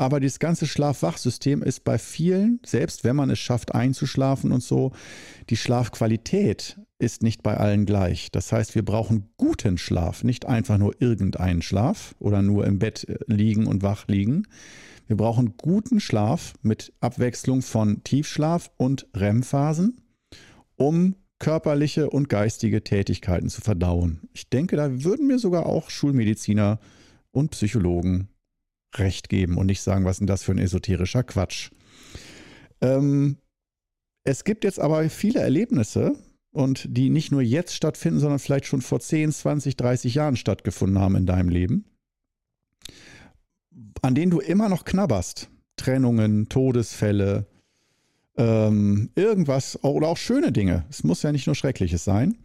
Aber 0.00 0.18
dieses 0.18 0.38
ganze 0.38 0.66
Schlaf-Wach-System 0.66 1.62
ist 1.62 1.84
bei 1.84 1.98
vielen, 1.98 2.58
selbst 2.64 3.04
wenn 3.04 3.16
man 3.16 3.28
es 3.28 3.38
schafft 3.38 3.74
einzuschlafen 3.74 4.50
und 4.50 4.62
so, 4.62 4.92
die 5.50 5.58
Schlafqualität 5.58 6.80
ist 6.98 7.22
nicht 7.22 7.42
bei 7.42 7.58
allen 7.58 7.84
gleich. 7.84 8.30
Das 8.32 8.50
heißt, 8.50 8.74
wir 8.74 8.82
brauchen 8.82 9.28
guten 9.36 9.76
Schlaf, 9.76 10.24
nicht 10.24 10.46
einfach 10.46 10.78
nur 10.78 10.94
irgendeinen 11.02 11.60
Schlaf 11.60 12.14
oder 12.18 12.40
nur 12.40 12.66
im 12.66 12.78
Bett 12.78 13.06
äh, 13.10 13.18
liegen 13.26 13.66
und 13.66 13.82
wach 13.82 14.08
liegen. 14.08 14.44
Wir 15.06 15.18
brauchen 15.18 15.58
guten 15.58 16.00
Schlaf 16.00 16.54
mit 16.62 16.94
Abwechslung 17.00 17.60
von 17.60 18.02
Tiefschlaf 18.02 18.70
und 18.78 19.06
REM-Phasen, 19.14 20.00
um 20.76 21.14
körperliche 21.38 22.08
und 22.08 22.30
geistige 22.30 22.82
Tätigkeiten 22.82 23.50
zu 23.50 23.60
verdauen. 23.60 24.30
Ich 24.32 24.48
denke, 24.48 24.76
da 24.76 25.04
würden 25.04 25.26
mir 25.26 25.38
sogar 25.38 25.66
auch 25.66 25.90
Schulmediziner 25.90 26.80
und 27.32 27.50
Psychologen 27.50 28.29
recht 28.94 29.28
geben 29.28 29.56
und 29.58 29.66
nicht 29.66 29.82
sagen, 29.82 30.04
was 30.04 30.16
ist 30.16 30.20
denn 30.20 30.26
das 30.26 30.42
für 30.42 30.52
ein 30.52 30.58
esoterischer 30.58 31.22
Quatsch. 31.22 31.70
Ähm, 32.80 33.38
es 34.24 34.44
gibt 34.44 34.64
jetzt 34.64 34.80
aber 34.80 35.08
viele 35.08 35.40
Erlebnisse, 35.40 36.16
und 36.52 36.84
die 36.88 37.10
nicht 37.10 37.30
nur 37.30 37.42
jetzt 37.42 37.74
stattfinden, 37.74 38.20
sondern 38.20 38.38
vielleicht 38.38 38.66
schon 38.66 38.82
vor 38.82 39.00
10, 39.00 39.32
20, 39.32 39.76
30 39.76 40.14
Jahren 40.14 40.36
stattgefunden 40.36 40.98
haben 40.98 41.16
in 41.16 41.26
deinem 41.26 41.48
Leben, 41.48 41.84
an 44.02 44.14
denen 44.14 44.30
du 44.30 44.40
immer 44.40 44.68
noch 44.68 44.84
knabberst. 44.84 45.50
Trennungen, 45.76 46.48
Todesfälle, 46.48 47.46
ähm, 48.36 49.10
irgendwas 49.14 49.82
oder 49.82 50.08
auch 50.08 50.16
schöne 50.16 50.52
Dinge. 50.52 50.84
Es 50.88 51.04
muss 51.04 51.22
ja 51.22 51.32
nicht 51.32 51.46
nur 51.46 51.54
Schreckliches 51.54 52.04
sein, 52.04 52.36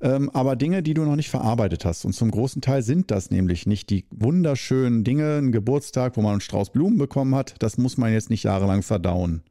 ähm, 0.00 0.30
aber 0.30 0.56
Dinge, 0.56 0.82
die 0.82 0.94
du 0.94 1.04
noch 1.04 1.16
nicht 1.16 1.30
verarbeitet 1.30 1.84
hast. 1.84 2.04
Und 2.04 2.12
zum 2.12 2.30
großen 2.30 2.62
Teil 2.62 2.82
sind 2.82 3.10
das 3.10 3.30
nämlich 3.30 3.66
nicht 3.66 3.90
die 3.90 4.06
wunderschönen 4.10 5.02
Dinge, 5.02 5.38
ein 5.38 5.52
Geburtstag, 5.52 6.16
wo 6.16 6.22
man 6.22 6.32
einen 6.32 6.40
Strauß 6.40 6.70
Blumen 6.70 6.98
bekommen 6.98 7.34
hat. 7.34 7.54
Das 7.58 7.78
muss 7.78 7.96
man 7.96 8.12
jetzt 8.12 8.30
nicht 8.30 8.44
jahrelang 8.44 8.82
verdauen. 8.82 9.42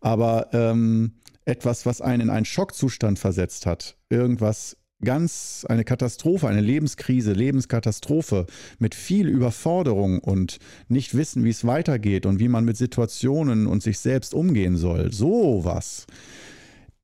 Aber 0.00 0.48
ähm, 0.52 1.12
etwas, 1.44 1.86
was 1.86 2.00
einen 2.00 2.22
in 2.22 2.30
einen 2.30 2.44
Schockzustand 2.44 3.18
versetzt 3.18 3.66
hat, 3.66 3.96
irgendwas 4.08 4.77
ganz 5.04 5.64
eine 5.68 5.84
Katastrophe, 5.84 6.48
eine 6.48 6.60
Lebenskrise, 6.60 7.32
Lebenskatastrophe 7.32 8.46
mit 8.78 8.94
viel 8.94 9.28
Überforderung 9.28 10.18
und 10.18 10.58
nicht 10.88 11.16
wissen, 11.16 11.44
wie 11.44 11.50
es 11.50 11.64
weitergeht 11.64 12.26
und 12.26 12.40
wie 12.40 12.48
man 12.48 12.64
mit 12.64 12.76
Situationen 12.76 13.66
und 13.66 13.82
sich 13.82 13.98
selbst 13.98 14.34
umgehen 14.34 14.76
soll. 14.76 15.12
Sowas. 15.12 16.06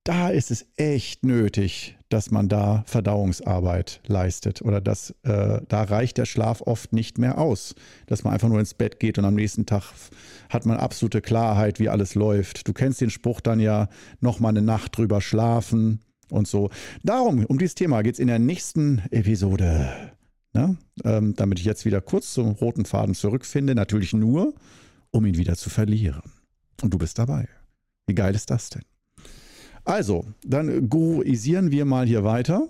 Da 0.02 0.28
ist 0.28 0.50
es 0.50 0.66
echt 0.76 1.24
nötig, 1.24 1.96
dass 2.10 2.30
man 2.30 2.48
da 2.48 2.84
Verdauungsarbeit 2.86 4.02
leistet 4.06 4.60
oder 4.60 4.82
dass 4.82 5.14
äh, 5.22 5.62
da 5.66 5.82
reicht 5.82 6.18
der 6.18 6.26
Schlaf 6.26 6.60
oft 6.60 6.92
nicht 6.92 7.16
mehr 7.16 7.38
aus, 7.38 7.74
dass 8.06 8.22
man 8.22 8.34
einfach 8.34 8.50
nur 8.50 8.60
ins 8.60 8.74
Bett 8.74 9.00
geht 9.00 9.16
und 9.16 9.24
am 9.24 9.34
nächsten 9.34 9.64
Tag 9.64 9.94
hat 10.50 10.66
man 10.66 10.76
absolute 10.76 11.22
Klarheit, 11.22 11.80
wie 11.80 11.88
alles 11.88 12.14
läuft. 12.14 12.68
Du 12.68 12.74
kennst 12.74 13.00
den 13.00 13.08
Spruch 13.08 13.40
dann 13.40 13.60
ja, 13.60 13.88
noch 14.20 14.40
mal 14.40 14.50
eine 14.50 14.60
Nacht 14.60 14.98
drüber 14.98 15.22
schlafen 15.22 16.00
und 16.30 16.48
so. 16.48 16.70
Darum, 17.02 17.44
um 17.46 17.58
dieses 17.58 17.74
Thema 17.74 18.02
geht 18.02 18.14
es 18.14 18.18
in 18.18 18.28
der 18.28 18.38
nächsten 18.38 19.02
Episode. 19.10 20.12
Na, 20.52 20.76
ähm, 21.02 21.34
damit 21.34 21.58
ich 21.58 21.64
jetzt 21.64 21.84
wieder 21.84 22.00
kurz 22.00 22.32
zum 22.32 22.52
roten 22.52 22.84
Faden 22.84 23.14
zurückfinde, 23.14 23.74
natürlich 23.74 24.12
nur, 24.12 24.54
um 25.10 25.26
ihn 25.26 25.36
wieder 25.36 25.56
zu 25.56 25.68
verlieren. 25.68 26.22
Und 26.80 26.94
du 26.94 26.98
bist 26.98 27.18
dabei. 27.18 27.48
Wie 28.06 28.14
geil 28.14 28.34
ist 28.34 28.50
das 28.50 28.70
denn? 28.70 28.84
Also, 29.84 30.24
dann 30.44 30.88
guruisieren 30.88 31.70
wir 31.70 31.84
mal 31.84 32.06
hier 32.06 32.24
weiter. 32.24 32.68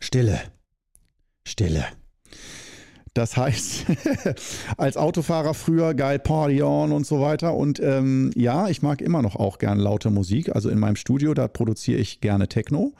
Stille. 0.00 0.40
Stille. 1.46 1.84
Das 3.14 3.36
heißt, 3.36 3.86
als 4.76 4.96
Autofahrer 4.96 5.54
früher 5.54 5.94
geil 5.94 6.18
Party 6.18 6.62
on 6.62 6.90
und 6.90 7.06
so 7.06 7.20
weiter. 7.20 7.54
Und 7.54 7.80
ähm, 7.80 8.32
ja, 8.34 8.68
ich 8.68 8.82
mag 8.82 9.00
immer 9.00 9.22
noch 9.22 9.36
auch 9.36 9.58
gern 9.58 9.78
laute 9.78 10.10
Musik. 10.10 10.54
Also 10.54 10.68
in 10.68 10.80
meinem 10.80 10.96
Studio, 10.96 11.32
da 11.32 11.46
produziere 11.46 12.00
ich 12.00 12.20
gerne 12.20 12.48
Techno. 12.48 12.92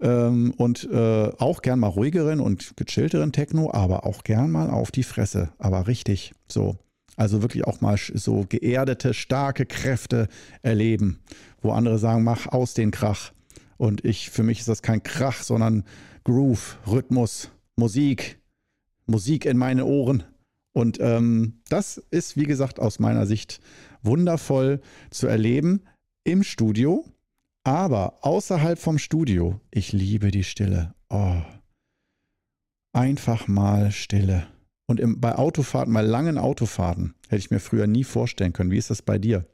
Ähm, 0.00 0.52
und 0.56 0.88
äh, 0.90 1.30
auch 1.38 1.62
gern 1.62 1.78
mal 1.78 1.86
ruhigeren 1.86 2.40
und 2.40 2.76
gechillteren 2.76 3.32
Techno, 3.32 3.72
aber 3.72 4.04
auch 4.04 4.24
gern 4.24 4.50
mal 4.50 4.68
auf 4.68 4.90
die 4.90 5.04
Fresse. 5.04 5.50
Aber 5.58 5.86
richtig 5.86 6.32
so. 6.48 6.76
Also 7.16 7.40
wirklich 7.40 7.66
auch 7.66 7.80
mal 7.80 7.96
so 7.96 8.44
geerdete, 8.46 9.14
starke 9.14 9.64
Kräfte 9.64 10.28
erleben, 10.62 11.20
wo 11.62 11.70
andere 11.70 11.98
sagen, 11.98 12.24
mach 12.24 12.46
aus 12.48 12.74
den 12.74 12.90
Krach. 12.90 13.32
Und 13.78 14.04
ich, 14.04 14.28
für 14.30 14.42
mich 14.42 14.58
ist 14.58 14.68
das 14.68 14.82
kein 14.82 15.02
Krach, 15.02 15.42
sondern 15.42 15.84
Groove, 16.24 16.78
Rhythmus, 16.86 17.50
Musik, 17.76 18.38
Musik 19.06 19.44
in 19.46 19.56
meine 19.56 19.84
Ohren. 19.84 20.24
Und 20.72 20.98
ähm, 21.00 21.60
das 21.68 21.96
ist, 22.10 22.36
wie 22.36 22.44
gesagt, 22.44 22.78
aus 22.80 22.98
meiner 22.98 23.26
Sicht 23.26 23.60
wundervoll 24.02 24.80
zu 25.10 25.26
erleben 25.26 25.82
im 26.24 26.42
Studio, 26.42 27.04
aber 27.64 28.18
außerhalb 28.20 28.78
vom 28.78 28.98
Studio. 28.98 29.60
Ich 29.70 29.92
liebe 29.92 30.30
die 30.30 30.44
Stille. 30.44 30.94
Oh. 31.08 31.40
Einfach 32.92 33.48
mal 33.48 33.90
Stille. 33.90 34.46
Und 34.86 35.00
im, 35.00 35.20
bei 35.20 35.34
Autofahrten, 35.34 35.92
bei 35.92 36.02
langen 36.02 36.38
Autofahrten, 36.38 37.14
hätte 37.28 37.38
ich 37.38 37.50
mir 37.50 37.60
früher 37.60 37.86
nie 37.86 38.04
vorstellen 38.04 38.52
können. 38.52 38.70
Wie 38.70 38.78
ist 38.78 38.90
das 38.90 39.02
bei 39.02 39.18
dir? 39.18 39.46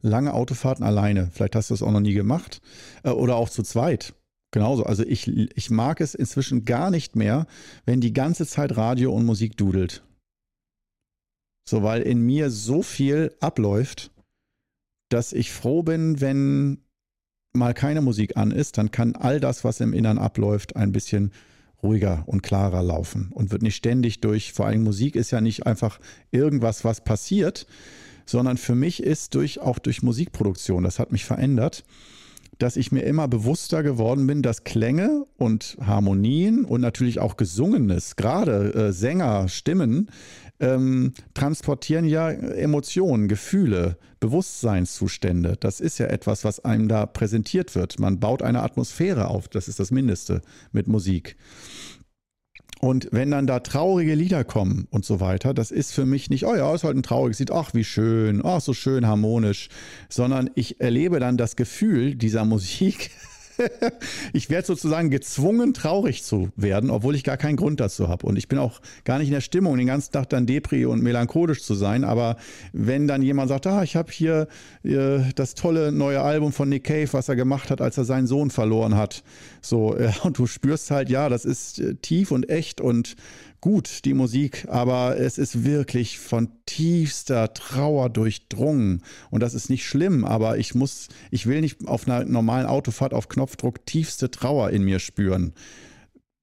Lange 0.00 0.32
Autofahrten 0.32 0.84
alleine. 0.84 1.30
Vielleicht 1.32 1.56
hast 1.56 1.70
du 1.70 1.74
es 1.74 1.82
auch 1.82 1.90
noch 1.90 2.00
nie 2.00 2.14
gemacht. 2.14 2.60
Äh, 3.02 3.10
oder 3.10 3.36
auch 3.36 3.48
zu 3.48 3.62
zweit. 3.62 4.14
Genauso. 4.50 4.84
Also 4.84 5.04
ich, 5.04 5.28
ich 5.28 5.70
mag 5.70 6.00
es 6.00 6.14
inzwischen 6.14 6.64
gar 6.64 6.90
nicht 6.90 7.16
mehr, 7.16 7.46
wenn 7.84 8.00
die 8.00 8.12
ganze 8.12 8.46
Zeit 8.46 8.76
Radio 8.76 9.12
und 9.12 9.26
Musik 9.26 9.56
dudelt. 9.56 10.02
So, 11.68 11.82
weil 11.82 12.00
in 12.02 12.22
mir 12.22 12.50
so 12.50 12.82
viel 12.82 13.34
abläuft, 13.40 14.10
dass 15.10 15.32
ich 15.34 15.52
froh 15.52 15.82
bin, 15.82 16.20
wenn 16.20 16.82
mal 17.52 17.74
keine 17.74 18.00
Musik 18.00 18.36
an 18.36 18.50
ist, 18.50 18.78
dann 18.78 18.90
kann 18.90 19.16
all 19.16 19.40
das, 19.40 19.64
was 19.64 19.80
im 19.80 19.92
Innern 19.92 20.18
abläuft, 20.18 20.76
ein 20.76 20.92
bisschen 20.92 21.32
ruhiger 21.82 22.24
und 22.26 22.42
klarer 22.42 22.82
laufen 22.82 23.30
und 23.32 23.50
wird 23.50 23.62
nicht 23.62 23.76
ständig 23.76 24.20
durch, 24.20 24.52
vor 24.52 24.66
allem 24.66 24.82
Musik 24.82 25.14
ist 25.14 25.30
ja 25.30 25.40
nicht 25.40 25.66
einfach 25.66 26.00
irgendwas, 26.30 26.84
was 26.84 27.04
passiert, 27.04 27.66
sondern 28.26 28.56
für 28.56 28.74
mich 28.74 29.02
ist 29.02 29.34
durch, 29.34 29.60
auch 29.60 29.78
durch 29.78 30.02
Musikproduktion, 30.02 30.84
das 30.84 30.98
hat 30.98 31.12
mich 31.12 31.24
verändert, 31.24 31.84
dass 32.58 32.76
ich 32.76 32.92
mir 32.92 33.02
immer 33.02 33.28
bewusster 33.28 33.82
geworden 33.82 34.26
bin, 34.26 34.42
dass 34.42 34.64
Klänge 34.64 35.26
und 35.36 35.76
Harmonien 35.80 36.64
und 36.64 36.80
natürlich 36.80 37.20
auch 37.20 37.36
Gesungenes, 37.36 38.16
gerade 38.16 38.74
äh, 38.74 38.92
Sänger, 38.92 39.48
Stimmen, 39.48 40.10
ähm, 40.60 41.12
transportieren 41.34 42.04
ja 42.04 42.30
Emotionen, 42.30 43.28
Gefühle, 43.28 43.96
Bewusstseinszustände. 44.20 45.56
Das 45.60 45.80
ist 45.80 45.98
ja 45.98 46.06
etwas, 46.06 46.44
was 46.44 46.64
einem 46.64 46.88
da 46.88 47.06
präsentiert 47.06 47.74
wird. 47.74 48.00
Man 48.00 48.18
baut 48.18 48.42
eine 48.42 48.62
Atmosphäre 48.62 49.28
auf, 49.28 49.48
das 49.48 49.68
ist 49.68 49.78
das 49.78 49.90
Mindeste 49.90 50.42
mit 50.72 50.88
Musik. 50.88 51.36
Und 52.80 53.08
wenn 53.10 53.30
dann 53.30 53.46
da 53.46 53.60
traurige 53.60 54.14
Lieder 54.14 54.44
kommen 54.44 54.86
und 54.90 55.04
so 55.04 55.20
weiter, 55.20 55.52
das 55.52 55.70
ist 55.70 55.92
für 55.92 56.06
mich 56.06 56.30
nicht, 56.30 56.46
oh 56.46 56.54
ja, 56.54 56.72
ist 56.74 56.84
halt 56.84 56.96
ein 56.96 57.02
trauriges 57.02 57.40
Lied, 57.40 57.50
ach 57.50 57.74
wie 57.74 57.84
schön, 57.84 58.40
ach 58.44 58.60
so 58.60 58.72
schön 58.72 59.06
harmonisch, 59.06 59.68
sondern 60.08 60.50
ich 60.54 60.80
erlebe 60.80 61.18
dann 61.18 61.36
das 61.36 61.56
Gefühl 61.56 62.14
dieser 62.14 62.44
Musik 62.44 63.10
ich 64.32 64.50
werde 64.50 64.66
sozusagen 64.66 65.10
gezwungen, 65.10 65.74
traurig 65.74 66.22
zu 66.22 66.50
werden, 66.56 66.90
obwohl 66.90 67.14
ich 67.14 67.24
gar 67.24 67.36
keinen 67.36 67.56
Grund 67.56 67.80
dazu 67.80 68.08
habe. 68.08 68.26
Und 68.26 68.36
ich 68.36 68.48
bin 68.48 68.58
auch 68.58 68.80
gar 69.04 69.18
nicht 69.18 69.28
in 69.28 69.34
der 69.34 69.40
Stimmung, 69.40 69.76
den 69.76 69.86
ganzen 69.86 70.12
Tag 70.12 70.28
dann 70.28 70.46
depri 70.46 70.86
und 70.86 71.02
melancholisch 71.02 71.62
zu 71.62 71.74
sein. 71.74 72.04
Aber 72.04 72.36
wenn 72.72 73.06
dann 73.06 73.22
jemand 73.22 73.48
sagt, 73.48 73.66
ah, 73.66 73.82
ich 73.82 73.96
habe 73.96 74.10
hier 74.12 74.48
äh, 74.84 75.20
das 75.34 75.54
tolle 75.54 75.92
neue 75.92 76.20
Album 76.20 76.52
von 76.52 76.68
Nick 76.68 76.84
Cave, 76.84 77.08
was 77.12 77.28
er 77.28 77.36
gemacht 77.36 77.70
hat, 77.70 77.80
als 77.80 77.98
er 77.98 78.04
seinen 78.04 78.26
Sohn 78.26 78.50
verloren 78.50 78.96
hat, 78.96 79.22
so, 79.60 79.96
äh, 79.96 80.12
und 80.22 80.38
du 80.38 80.46
spürst 80.46 80.90
halt, 80.90 81.08
ja, 81.08 81.28
das 81.28 81.44
ist 81.44 81.78
äh, 81.78 81.94
tief 81.94 82.30
und 82.30 82.48
echt 82.48 82.80
und 82.80 83.16
gut, 83.60 84.04
die 84.04 84.14
Musik, 84.14 84.66
aber 84.68 85.18
es 85.18 85.38
ist 85.38 85.64
wirklich 85.64 86.18
von 86.18 86.48
tiefster 86.66 87.52
Trauer 87.54 88.10
durchdrungen. 88.10 89.02
Und 89.30 89.42
das 89.42 89.54
ist 89.54 89.70
nicht 89.70 89.86
schlimm, 89.86 90.24
aber 90.24 90.58
ich 90.58 90.74
muss, 90.74 91.08
ich 91.30 91.46
will 91.46 91.60
nicht 91.60 91.86
auf 91.86 92.06
einer 92.06 92.24
normalen 92.24 92.66
Autofahrt 92.66 93.14
auf 93.14 93.28
Knopfdruck 93.28 93.84
tiefste 93.86 94.30
Trauer 94.30 94.70
in 94.70 94.82
mir 94.82 94.98
spüren. 94.98 95.54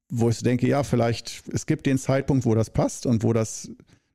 Wo 0.09 0.29
ich 0.29 0.39
denke, 0.39 0.67
ja, 0.67 0.83
vielleicht, 0.83 1.43
es 1.51 1.65
gibt 1.65 1.85
den 1.85 1.97
Zeitpunkt, 1.97 2.45
wo 2.45 2.53
das 2.55 2.69
passt 2.69 3.05
und 3.05 3.23
wo 3.23 3.33
das 3.33 3.71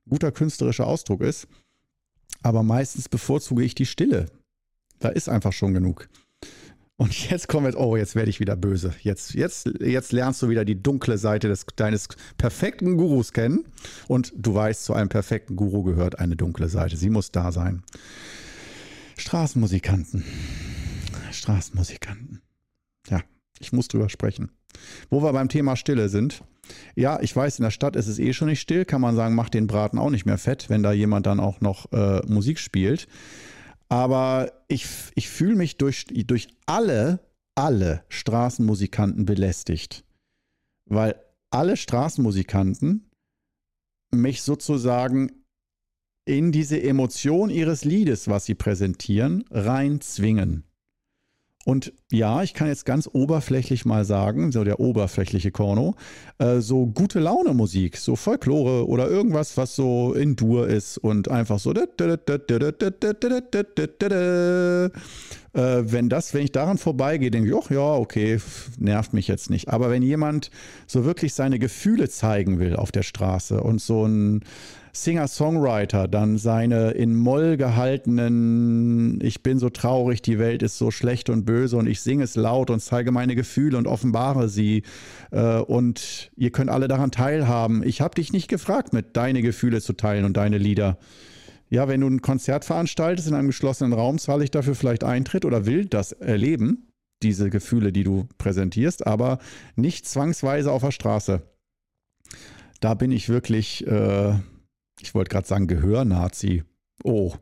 guter 0.07 0.31
künstlerischer 0.31 0.87
Ausdruck 0.87 1.21
ist. 1.21 1.47
Aber 2.43 2.63
meistens 2.63 3.09
bevorzuge 3.09 3.63
ich 3.63 3.75
die 3.75 3.85
Stille. 3.85 4.27
Da 4.99 5.09
ist 5.09 5.29
einfach 5.29 5.53
schon 5.53 5.73
genug. 5.73 6.09
Und 6.97 7.29
jetzt 7.31 7.47
kommen 7.47 7.65
wir, 7.65 7.79
oh, 7.79 7.95
jetzt 7.97 8.15
werde 8.15 8.29
ich 8.29 8.39
wieder 8.39 8.55
böse. 8.55 8.93
Jetzt, 9.01 9.33
jetzt, 9.33 9.67
jetzt 9.79 10.11
lernst 10.11 10.41
du 10.41 10.49
wieder 10.49 10.65
die 10.65 10.81
dunkle 10.81 11.17
Seite 11.17 11.47
des, 11.47 11.65
deines 11.75 12.09
perfekten 12.37 12.95
Gurus 12.95 13.33
kennen. 13.33 13.65
Und 14.07 14.33
du 14.35 14.53
weißt, 14.53 14.83
zu 14.85 14.93
einem 14.93 15.09
perfekten 15.09 15.55
Guru 15.55 15.81
gehört 15.81 16.19
eine 16.19 16.35
dunkle 16.35 16.69
Seite. 16.69 16.97
Sie 16.97 17.09
muss 17.09 17.31
da 17.31 17.51
sein. 17.51 17.81
Straßenmusikanten. 19.17 20.23
Straßenmusikanten. 21.31 22.41
Ja, 23.09 23.21
ich 23.59 23.73
muss 23.73 23.87
drüber 23.87 24.09
sprechen. 24.09 24.51
Wo 25.09 25.23
wir 25.23 25.33
beim 25.33 25.49
Thema 25.49 25.75
Stille 25.75 26.09
sind. 26.09 26.43
Ja, 26.95 27.19
ich 27.21 27.35
weiß, 27.35 27.59
in 27.59 27.63
der 27.63 27.71
Stadt 27.71 27.95
ist 27.95 28.07
es 28.07 28.19
eh 28.19 28.33
schon 28.33 28.47
nicht 28.47 28.61
still. 28.61 28.85
Kann 28.85 29.01
man 29.01 29.15
sagen, 29.15 29.35
macht 29.35 29.53
den 29.53 29.67
Braten 29.67 29.97
auch 29.97 30.09
nicht 30.09 30.25
mehr 30.25 30.37
fett, 30.37 30.69
wenn 30.69 30.83
da 30.83 30.91
jemand 30.91 31.25
dann 31.25 31.39
auch 31.39 31.61
noch 31.61 31.91
äh, 31.91 32.21
Musik 32.27 32.59
spielt. 32.59 33.07
Aber 33.91 34.53
ich, 34.69 34.87
ich 35.15 35.27
fühle 35.27 35.57
mich 35.57 35.75
durch, 35.75 36.05
durch 36.05 36.47
alle, 36.65 37.19
alle 37.55 38.05
Straßenmusikanten 38.07 39.25
belästigt. 39.25 40.05
Weil 40.85 41.21
alle 41.49 41.75
Straßenmusikanten 41.75 43.11
mich 44.13 44.43
sozusagen 44.43 45.43
in 46.23 46.53
diese 46.53 46.81
Emotion 46.81 47.49
ihres 47.49 47.83
Liedes, 47.83 48.29
was 48.29 48.45
sie 48.45 48.55
präsentieren, 48.55 49.43
reinzwingen. 49.51 50.63
Und 51.63 51.93
ja, 52.11 52.41
ich 52.41 52.55
kann 52.55 52.67
jetzt 52.67 52.85
ganz 52.85 53.07
oberflächlich 53.11 53.85
mal 53.85 54.03
sagen, 54.03 54.51
so 54.51 54.63
der 54.63 54.79
oberflächliche 54.79 55.51
Korno, 55.51 55.95
äh, 56.39 56.59
so 56.59 56.87
gute 56.87 57.19
Laune 57.19 57.53
Musik, 57.53 57.97
so 57.97 58.15
Folklore 58.15 58.87
oder 58.87 59.07
irgendwas, 59.07 59.57
was 59.57 59.75
so 59.75 60.13
in 60.13 60.35
Dur 60.35 60.67
ist 60.67 60.97
und 60.97 61.29
einfach 61.29 61.59
so. 61.59 61.71
Äh, 65.53 65.91
wenn 65.91 66.07
das, 66.07 66.33
wenn 66.33 66.43
ich 66.43 66.53
daran 66.53 66.77
vorbeigehe, 66.77 67.29
denke 67.29 67.49
ich, 67.49 67.55
ach 67.55 67.69
ja, 67.69 67.93
okay, 67.95 68.39
nervt 68.79 69.13
mich 69.13 69.27
jetzt 69.27 69.49
nicht. 69.49 69.67
Aber 69.67 69.89
wenn 69.89 70.01
jemand 70.01 70.49
so 70.87 71.03
wirklich 71.03 71.33
seine 71.33 71.59
Gefühle 71.59 72.07
zeigen 72.09 72.57
will 72.57 72.75
auf 72.77 72.91
der 72.91 73.03
Straße 73.03 73.61
und 73.61 73.81
so 73.81 74.05
ein 74.05 74.45
Singer-Songwriter 74.93 76.07
dann 76.07 76.37
seine 76.37 76.91
in 76.91 77.15
Moll 77.15 77.57
gehaltenen, 77.57 79.19
ich 79.21 79.43
bin 79.43 79.59
so 79.59 79.69
traurig, 79.69 80.21
die 80.21 80.39
Welt 80.39 80.63
ist 80.63 80.77
so 80.77 80.91
schlecht 80.91 81.29
und 81.29 81.45
böse 81.45 81.77
und 81.77 81.87
ich 81.87 82.01
singe 82.01 82.23
es 82.23 82.35
laut 82.35 82.69
und 82.69 82.81
zeige 82.81 83.11
meine 83.11 83.35
Gefühle 83.35 83.77
und 83.77 83.87
offenbare 83.87 84.49
sie 84.49 84.83
äh, 85.31 85.57
und 85.57 86.31
ihr 86.35 86.51
könnt 86.51 86.69
alle 86.69 86.87
daran 86.87 87.11
teilhaben. 87.11 87.83
Ich 87.83 88.01
habe 88.01 88.15
dich 88.15 88.33
nicht 88.33 88.47
gefragt, 88.47 88.93
mit 88.93 89.15
deine 89.17 89.41
Gefühle 89.41 89.81
zu 89.81 89.93
teilen 89.93 90.25
und 90.25 90.37
deine 90.37 90.57
Lieder. 90.57 90.97
Ja, 91.69 91.87
wenn 91.87 92.01
du 92.01 92.07
ein 92.07 92.21
Konzert 92.21 92.65
veranstaltest 92.65 93.29
in 93.29 93.33
einem 93.33 93.47
geschlossenen 93.47 93.93
Raum, 93.93 94.19
zahle 94.19 94.43
ich 94.43 94.51
dafür 94.51 94.75
vielleicht 94.75 95.05
Eintritt 95.05 95.45
oder 95.45 95.65
will 95.65 95.85
das 95.85 96.11
erleben, 96.11 96.89
diese 97.23 97.49
Gefühle, 97.49 97.93
die 97.93 98.03
du 98.03 98.27
präsentierst, 98.37 99.07
aber 99.07 99.39
nicht 99.77 100.05
zwangsweise 100.05 100.71
auf 100.71 100.81
der 100.81 100.91
Straße. 100.91 101.41
Da 102.81 102.93
bin 102.93 103.11
ich 103.11 103.29
wirklich, 103.29 103.87
äh, 103.87 104.33
ich 105.03 105.15
wollte 105.15 105.29
gerade 105.29 105.47
sagen, 105.47 105.67
Gehörnazi. 105.67 106.63
Oh. 107.03 107.33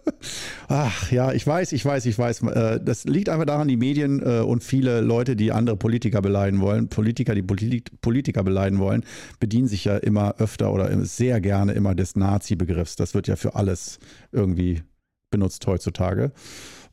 Ach 0.68 1.10
ja, 1.12 1.32
ich 1.32 1.46
weiß, 1.46 1.72
ich 1.72 1.84
weiß, 1.84 2.06
ich 2.06 2.18
weiß. 2.18 2.42
Äh, 2.42 2.80
das 2.82 3.04
liegt 3.04 3.28
einfach 3.28 3.46
daran, 3.46 3.68
die 3.68 3.76
Medien 3.76 4.20
äh, 4.20 4.40
und 4.40 4.64
viele 4.64 5.00
Leute, 5.00 5.36
die 5.36 5.52
andere 5.52 5.76
Politiker 5.76 6.20
beleidigen 6.20 6.60
wollen, 6.60 6.88
Politiker, 6.88 7.34
die 7.34 7.42
Politiker 7.42 8.42
beleidigen 8.42 8.80
wollen, 8.80 9.04
bedienen 9.40 9.68
sich 9.68 9.84
ja 9.84 9.96
immer 9.96 10.36
öfter 10.38 10.72
oder 10.72 11.04
sehr 11.04 11.40
gerne 11.40 11.72
immer 11.72 11.94
des 11.94 12.16
Nazi-Begriffs. 12.16 12.96
Das 12.96 13.14
wird 13.14 13.28
ja 13.28 13.36
für 13.36 13.54
alles 13.54 13.98
irgendwie 14.32 14.82
benutzt 15.30 15.66
heutzutage. 15.66 16.32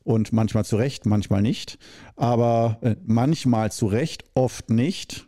Und 0.04 0.32
manchmal 0.32 0.64
zu 0.64 0.76
Recht, 0.76 1.04
manchmal 1.04 1.42
nicht. 1.42 1.78
Aber 2.14 2.78
äh, 2.82 2.96
manchmal 3.04 3.72
zu 3.72 3.86
Recht, 3.86 4.24
oft 4.34 4.70
nicht. 4.70 5.25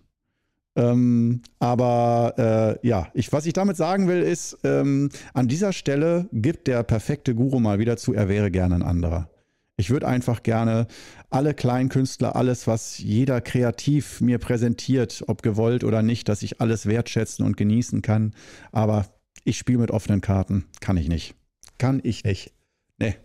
Ähm, 0.79 1.43
aber 1.59 2.79
äh, 2.83 2.87
ja, 2.87 3.09
ich, 3.13 3.33
was 3.33 3.47
ich 3.47 3.53
damit 3.53 3.77
sagen 3.77 4.07
will, 4.07 4.23
ist, 4.23 4.59
ähm, 4.63 5.11
an 5.35 5.49
dieser 5.49 5.73
Stelle 5.73 6.29
gibt 6.33 6.69
der 6.69 6.85
perfekte 6.85 7.35
Guru 7.35 7.59
mal 7.59 7.81
wieder 7.81 7.97
zu, 7.97 8.15
er 8.15 8.29
wäre 8.29 8.53
gerne 8.53 8.77
ein 8.77 8.83
anderer. 8.85 9.29
Ich 9.77 9.91
würde 9.91 10.07
einfach 10.07 10.45
gerne 10.45 10.87
alle 11.31 11.53
Kleinkünstler, 11.53 12.37
alles, 12.37 12.69
was 12.69 12.99
jeder 12.99 13.41
kreativ 13.41 14.21
mir 14.21 14.39
präsentiert, 14.39 15.25
ob 15.27 15.43
gewollt 15.43 15.83
oder 15.83 16.03
nicht, 16.03 16.29
dass 16.29 16.43
ich 16.43 16.61
alles 16.61 16.87
wertschätzen 16.87 17.45
und 17.45 17.57
genießen 17.57 18.01
kann. 18.01 18.33
Aber 18.71 19.07
ich 19.43 19.59
spiele 19.59 19.79
mit 19.79 19.91
offenen 19.91 20.21
Karten. 20.21 20.67
Kann 20.81 20.97
ich 20.97 21.09
nicht. 21.09 21.35
Kann 21.79 22.01
ich 22.05 22.23
nicht. 22.23 22.53
Nee. 22.99 23.17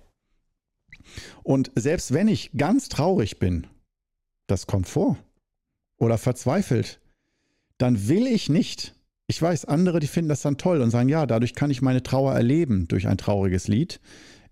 Und 1.43 1.71
selbst 1.75 2.13
wenn 2.13 2.27
ich 2.27 2.51
ganz 2.57 2.89
traurig 2.89 3.37
bin, 3.37 3.67
das 4.47 4.65
kommt 4.65 4.87
vor. 4.87 5.17
Oder 5.97 6.17
verzweifelt, 6.17 6.99
dann 7.83 8.07
will 8.07 8.27
ich 8.27 8.47
nicht. 8.47 8.95
Ich 9.27 9.41
weiß, 9.41 9.65
andere, 9.65 9.99
die 9.99 10.07
finden 10.07 10.29
das 10.29 10.41
dann 10.41 10.57
toll 10.57 10.81
und 10.81 10.89
sagen, 10.89 11.09
ja, 11.09 11.25
dadurch 11.25 11.53
kann 11.53 11.69
ich 11.69 11.81
meine 11.81 12.01
Trauer 12.01 12.33
erleben 12.33 12.87
durch 12.87 13.09
ein 13.09 13.17
trauriges 13.17 13.67
Lied. 13.67 13.99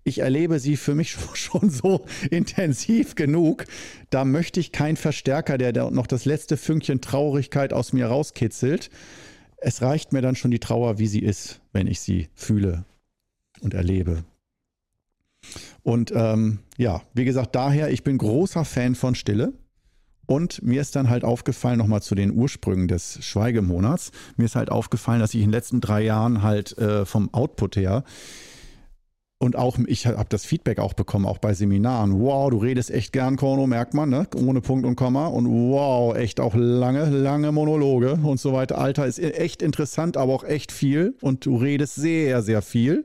Ich 0.04 0.20
erlebe 0.20 0.60
sie 0.60 0.76
für 0.76 0.96
mich 0.96 1.12
schon 1.36 1.70
so 1.70 2.06
intensiv 2.30 3.16
genug. 3.16 3.64
Da 4.10 4.26
möchte 4.26 4.60
ich 4.60 4.74
keinen 4.74 4.98
Verstärker, 4.98 5.58
der 5.58 5.92
noch 5.92 6.08
das 6.08 6.26
letzte 6.26 6.58
Fünkchen 6.58 7.00
Traurigkeit 7.00 7.72
aus 7.72 7.94
mir 7.94 8.08
rauskitzelt. 8.08 8.90
Es 9.56 9.82
reicht 9.82 10.12
mir 10.12 10.22
dann 10.22 10.36
schon 10.36 10.52
die 10.52 10.60
Trauer, 10.60 11.00
wie 11.00 11.08
sie 11.08 11.22
ist, 11.22 11.62
wenn 11.72 11.88
ich 11.88 12.02
sie 12.02 12.28
fühle 12.34 12.84
und 13.62 13.74
erlebe. 13.74 14.26
Und 15.84 16.12
ähm, 16.14 16.60
ja, 16.78 17.02
wie 17.14 17.24
gesagt, 17.24 17.56
daher, 17.56 17.92
ich 17.92 18.04
bin 18.04 18.18
großer 18.18 18.66
Fan 18.66 18.94
von 18.94 19.16
Stille. 19.16 19.54
Und 20.32 20.64
mir 20.64 20.80
ist 20.80 20.96
dann 20.96 21.10
halt 21.10 21.26
aufgefallen, 21.26 21.78
nochmal 21.78 22.02
zu 22.02 22.16
den 22.16 22.32
Ursprüngen 22.32 22.88
des 22.88 23.20
Schweigemonats, 23.22 24.12
mir 24.38 24.46
ist 24.46 24.56
halt 24.56 24.72
aufgefallen, 24.72 25.20
dass 25.20 25.34
ich 25.34 25.42
in 25.42 25.48
den 25.48 25.52
letzten 25.52 25.82
drei 25.82 26.04
Jahren 26.04 26.42
halt 26.42 26.78
äh, 26.78 27.06
vom 27.06 27.34
Output 27.34 27.76
her 27.76 28.06
und 29.42 29.56
auch, 29.56 29.80
ich 29.88 30.06
habe 30.06 30.28
das 30.30 30.46
Feedback 30.46 30.78
auch 30.78 30.94
bekommen, 30.94 31.26
auch 31.26 31.40
bei 31.40 31.56
Seminaren. 31.56 32.20
Wow, 32.20 32.52
du 32.52 32.58
redest 32.58 32.92
echt 32.92 33.12
gern, 33.12 33.38
Korno, 33.38 33.66
merkt 33.66 33.96
man, 33.96 34.08
ne? 34.08 34.28
Ohne 34.36 34.62
Punkt 34.62 34.86
und 34.86 34.96
Komma. 34.96 35.26
Und 35.26 35.48
wow, 35.48 36.16
echt 36.16 36.40
auch 36.40 36.54
lange, 36.54 37.10
lange 37.10 37.52
Monologe 37.52 38.20
und 38.22 38.40
so 38.40 38.54
weiter. 38.54 38.78
Alter, 38.78 39.08
ist 39.08 39.18
echt 39.18 39.64
interessant, 39.64 40.16
aber 40.16 40.32
auch 40.32 40.44
echt 40.44 40.72
viel. 40.72 41.16
Und 41.22 41.44
du 41.48 41.58
redest 41.58 41.96
sehr, 41.96 42.44
sehr 42.44 42.62
viel. 42.62 43.04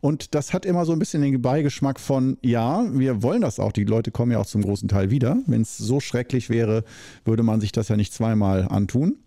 Und 0.00 0.34
das 0.34 0.52
hat 0.52 0.66
immer 0.66 0.84
so 0.84 0.90
ein 0.92 0.98
bisschen 0.98 1.22
den 1.22 1.40
Beigeschmack 1.40 2.00
von, 2.00 2.38
ja, 2.42 2.84
wir 2.90 3.22
wollen 3.22 3.42
das 3.42 3.60
auch. 3.60 3.70
Die 3.70 3.84
Leute 3.84 4.10
kommen 4.10 4.32
ja 4.32 4.38
auch 4.38 4.46
zum 4.46 4.62
großen 4.62 4.88
Teil 4.88 5.10
wieder. 5.10 5.38
Wenn 5.46 5.62
es 5.62 5.78
so 5.78 6.00
schrecklich 6.00 6.50
wäre, 6.50 6.82
würde 7.24 7.44
man 7.44 7.60
sich 7.60 7.70
das 7.70 7.86
ja 7.86 7.96
nicht 7.96 8.12
zweimal 8.12 8.66
antun. 8.68 9.18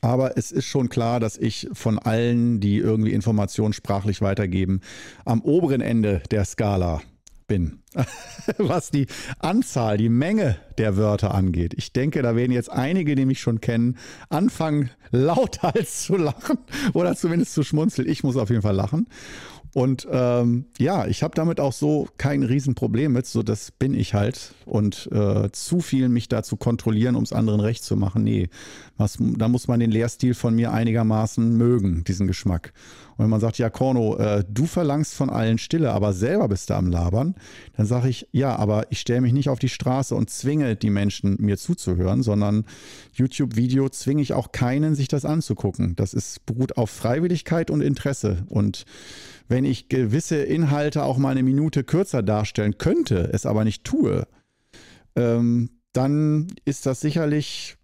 Aber 0.00 0.36
es 0.36 0.52
ist 0.52 0.66
schon 0.66 0.90
klar, 0.90 1.18
dass 1.18 1.38
ich 1.38 1.68
von 1.72 1.98
allen, 1.98 2.60
die 2.60 2.76
irgendwie 2.76 3.12
Informationen 3.12 3.72
sprachlich 3.72 4.20
weitergeben, 4.20 4.80
am 5.24 5.40
oberen 5.40 5.80
Ende 5.80 6.22
der 6.30 6.44
Skala 6.44 7.00
bin, 7.46 7.80
was 8.58 8.90
die 8.90 9.06
Anzahl, 9.38 9.96
die 9.96 10.08
Menge 10.08 10.56
der 10.78 10.96
Wörter 10.96 11.34
angeht. 11.34 11.74
Ich 11.76 11.92
denke, 11.92 12.22
da 12.22 12.36
werden 12.36 12.52
jetzt 12.52 12.70
einige, 12.70 13.14
die 13.14 13.26
mich 13.26 13.40
schon 13.40 13.60
kennen, 13.60 13.98
anfangen 14.28 14.90
lauthals 15.10 16.04
zu 16.04 16.16
lachen 16.16 16.58
oder 16.92 17.16
zumindest 17.16 17.54
zu 17.54 17.62
schmunzeln. 17.62 18.08
Ich 18.08 18.24
muss 18.24 18.36
auf 18.36 18.50
jeden 18.50 18.62
Fall 18.62 18.74
lachen. 18.74 19.06
Und 19.74 20.06
ähm, 20.08 20.66
ja, 20.78 21.06
ich 21.06 21.24
habe 21.24 21.34
damit 21.34 21.58
auch 21.58 21.72
so 21.72 22.06
kein 22.16 22.44
Riesenproblem 22.44 23.12
mit, 23.12 23.26
so 23.26 23.42
das 23.42 23.72
bin 23.72 23.92
ich 23.92 24.14
halt. 24.14 24.54
Und 24.66 25.10
äh, 25.10 25.50
zu 25.50 25.80
viel 25.80 26.08
mich 26.08 26.28
da 26.28 26.44
zu 26.44 26.56
kontrollieren, 26.56 27.16
um 27.16 27.24
es 27.24 27.32
anderen 27.32 27.60
recht 27.60 27.82
zu 27.82 27.96
machen, 27.96 28.22
nee. 28.22 28.48
Was, 28.96 29.18
da 29.20 29.48
muss 29.48 29.66
man 29.66 29.80
den 29.80 29.90
Lehrstil 29.90 30.34
von 30.34 30.54
mir 30.54 30.72
einigermaßen 30.72 31.56
mögen, 31.56 32.04
diesen 32.04 32.28
Geschmack. 32.28 32.72
Und 33.16 33.24
wenn 33.24 33.30
man 33.30 33.40
sagt, 33.40 33.58
ja, 33.58 33.68
Korno, 33.68 34.16
äh, 34.18 34.44
du 34.48 34.66
verlangst 34.66 35.14
von 35.14 35.30
allen 35.30 35.58
Stille, 35.58 35.92
aber 35.92 36.12
selber 36.12 36.48
bist 36.48 36.70
du 36.70 36.74
am 36.74 36.86
Labern, 36.90 37.34
dann 37.76 37.86
sage 37.86 38.08
ich, 38.08 38.28
ja, 38.30 38.54
aber 38.56 38.86
ich 38.90 39.00
stelle 39.00 39.20
mich 39.20 39.32
nicht 39.32 39.48
auf 39.48 39.58
die 39.58 39.68
Straße 39.68 40.14
und 40.14 40.30
zwinge 40.30 40.76
die 40.76 40.90
Menschen, 40.90 41.36
mir 41.40 41.56
zuzuhören, 41.56 42.22
sondern 42.22 42.64
YouTube-Video 43.12 43.88
zwinge 43.88 44.22
ich 44.22 44.32
auch 44.32 44.52
keinen, 44.52 44.94
sich 44.94 45.08
das 45.08 45.24
anzugucken. 45.24 45.96
Das 45.96 46.14
ist, 46.14 46.46
beruht 46.46 46.76
auf 46.76 46.90
Freiwilligkeit 46.90 47.70
und 47.70 47.80
Interesse. 47.80 48.44
Und 48.48 48.84
wenn 49.48 49.64
ich 49.64 49.88
gewisse 49.88 50.36
Inhalte 50.36 51.02
auch 51.02 51.18
mal 51.18 51.30
eine 51.30 51.42
Minute 51.42 51.84
kürzer 51.84 52.22
darstellen 52.22 52.78
könnte, 52.78 53.30
es 53.32 53.44
aber 53.44 53.64
nicht 53.64 53.84
tue, 53.84 54.26
ähm, 55.16 55.70
dann 55.92 56.48
ist 56.64 56.86
das 56.86 57.00
sicherlich, 57.00 57.76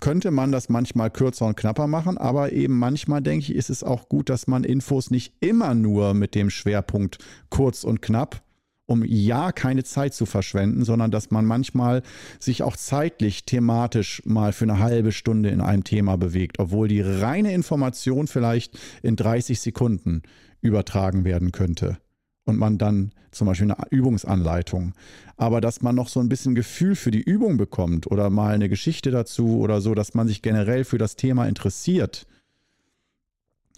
könnte 0.00 0.30
man 0.30 0.52
das 0.52 0.68
manchmal 0.68 1.10
kürzer 1.10 1.46
und 1.46 1.56
knapper 1.56 1.86
machen, 1.86 2.18
aber 2.18 2.52
eben 2.52 2.78
manchmal 2.78 3.22
denke 3.22 3.44
ich, 3.44 3.54
ist 3.54 3.70
es 3.70 3.82
auch 3.82 4.08
gut, 4.08 4.28
dass 4.28 4.46
man 4.46 4.64
Infos 4.64 5.10
nicht 5.10 5.34
immer 5.40 5.74
nur 5.74 6.14
mit 6.14 6.34
dem 6.34 6.50
Schwerpunkt 6.50 7.18
kurz 7.48 7.84
und 7.84 8.02
knapp 8.02 8.42
um 8.86 9.04
ja 9.04 9.52
keine 9.52 9.84
Zeit 9.84 10.14
zu 10.14 10.26
verschwenden, 10.26 10.84
sondern 10.84 11.10
dass 11.10 11.30
man 11.30 11.46
manchmal 11.46 12.02
sich 12.38 12.62
auch 12.62 12.76
zeitlich, 12.76 13.44
thematisch 13.44 14.22
mal 14.24 14.52
für 14.52 14.64
eine 14.64 14.78
halbe 14.78 15.12
Stunde 15.12 15.48
in 15.50 15.60
einem 15.60 15.84
Thema 15.84 16.16
bewegt, 16.16 16.58
obwohl 16.58 16.88
die 16.88 17.00
reine 17.00 17.54
Information 17.54 18.26
vielleicht 18.26 18.78
in 19.02 19.16
30 19.16 19.60
Sekunden 19.60 20.22
übertragen 20.60 21.24
werden 21.24 21.52
könnte. 21.52 21.98
Und 22.44 22.58
man 22.58 22.76
dann 22.78 23.12
zum 23.30 23.46
Beispiel 23.46 23.70
eine 23.70 23.86
Übungsanleitung. 23.90 24.92
Aber 25.36 25.60
dass 25.60 25.82
man 25.82 25.94
noch 25.94 26.08
so 26.08 26.20
ein 26.20 26.28
bisschen 26.28 26.54
Gefühl 26.54 26.94
für 26.94 27.10
die 27.10 27.22
Übung 27.22 27.56
bekommt 27.56 28.06
oder 28.10 28.30
mal 28.30 28.54
eine 28.54 28.68
Geschichte 28.68 29.10
dazu 29.10 29.58
oder 29.58 29.80
so, 29.80 29.94
dass 29.94 30.14
man 30.14 30.28
sich 30.28 30.42
generell 30.42 30.84
für 30.84 30.98
das 30.98 31.16
Thema 31.16 31.46
interessiert. 31.46 32.26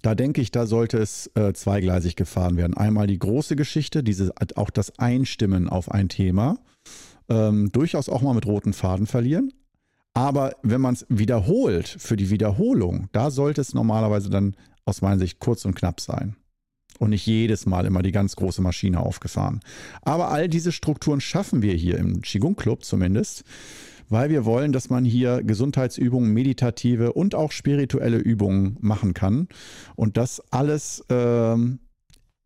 Da 0.02 0.14
denke 0.14 0.40
ich, 0.40 0.50
da 0.50 0.66
sollte 0.66 0.98
es 0.98 1.30
äh, 1.34 1.52
zweigleisig 1.52 2.16
gefahren 2.16 2.56
werden. 2.56 2.76
Einmal 2.76 3.06
die 3.06 3.18
große 3.18 3.56
Geschichte, 3.56 4.02
diese, 4.02 4.32
auch 4.54 4.70
das 4.70 4.98
Einstimmen 4.98 5.68
auf 5.68 5.90
ein 5.90 6.08
Thema, 6.08 6.58
ähm, 7.28 7.72
durchaus 7.72 8.08
auch 8.08 8.22
mal 8.22 8.34
mit 8.34 8.46
roten 8.46 8.72
Faden 8.72 9.06
verlieren. 9.06 9.52
Aber 10.14 10.54
wenn 10.62 10.80
man 10.80 10.94
es 10.94 11.06
wiederholt, 11.08 11.88
für 11.88 12.16
die 12.16 12.30
Wiederholung, 12.30 13.08
da 13.12 13.30
sollte 13.30 13.60
es 13.60 13.74
normalerweise 13.74 14.30
dann 14.30 14.54
aus 14.84 15.02
meiner 15.02 15.18
Sicht 15.18 15.40
kurz 15.40 15.64
und 15.64 15.74
knapp 15.74 16.00
sein 16.00 16.36
und 16.98 17.10
nicht 17.10 17.26
jedes 17.26 17.66
Mal 17.66 17.86
immer 17.86 18.02
die 18.02 18.12
ganz 18.12 18.36
große 18.36 18.62
Maschine 18.62 19.00
aufgefahren. 19.00 19.60
Aber 20.02 20.30
all 20.30 20.48
diese 20.48 20.72
Strukturen 20.72 21.20
schaffen 21.20 21.62
wir 21.62 21.74
hier 21.74 21.98
im 21.98 22.22
Qigong 22.22 22.56
Club 22.56 22.84
zumindest, 22.84 23.44
weil 24.08 24.30
wir 24.30 24.44
wollen, 24.44 24.72
dass 24.72 24.90
man 24.90 25.04
hier 25.04 25.42
Gesundheitsübungen, 25.42 26.32
meditative 26.32 27.12
und 27.12 27.34
auch 27.34 27.52
spirituelle 27.52 28.18
Übungen 28.18 28.76
machen 28.80 29.14
kann. 29.14 29.48
Und 29.96 30.16
das 30.16 30.40
alles, 30.50 31.04
ähm, 31.08 31.80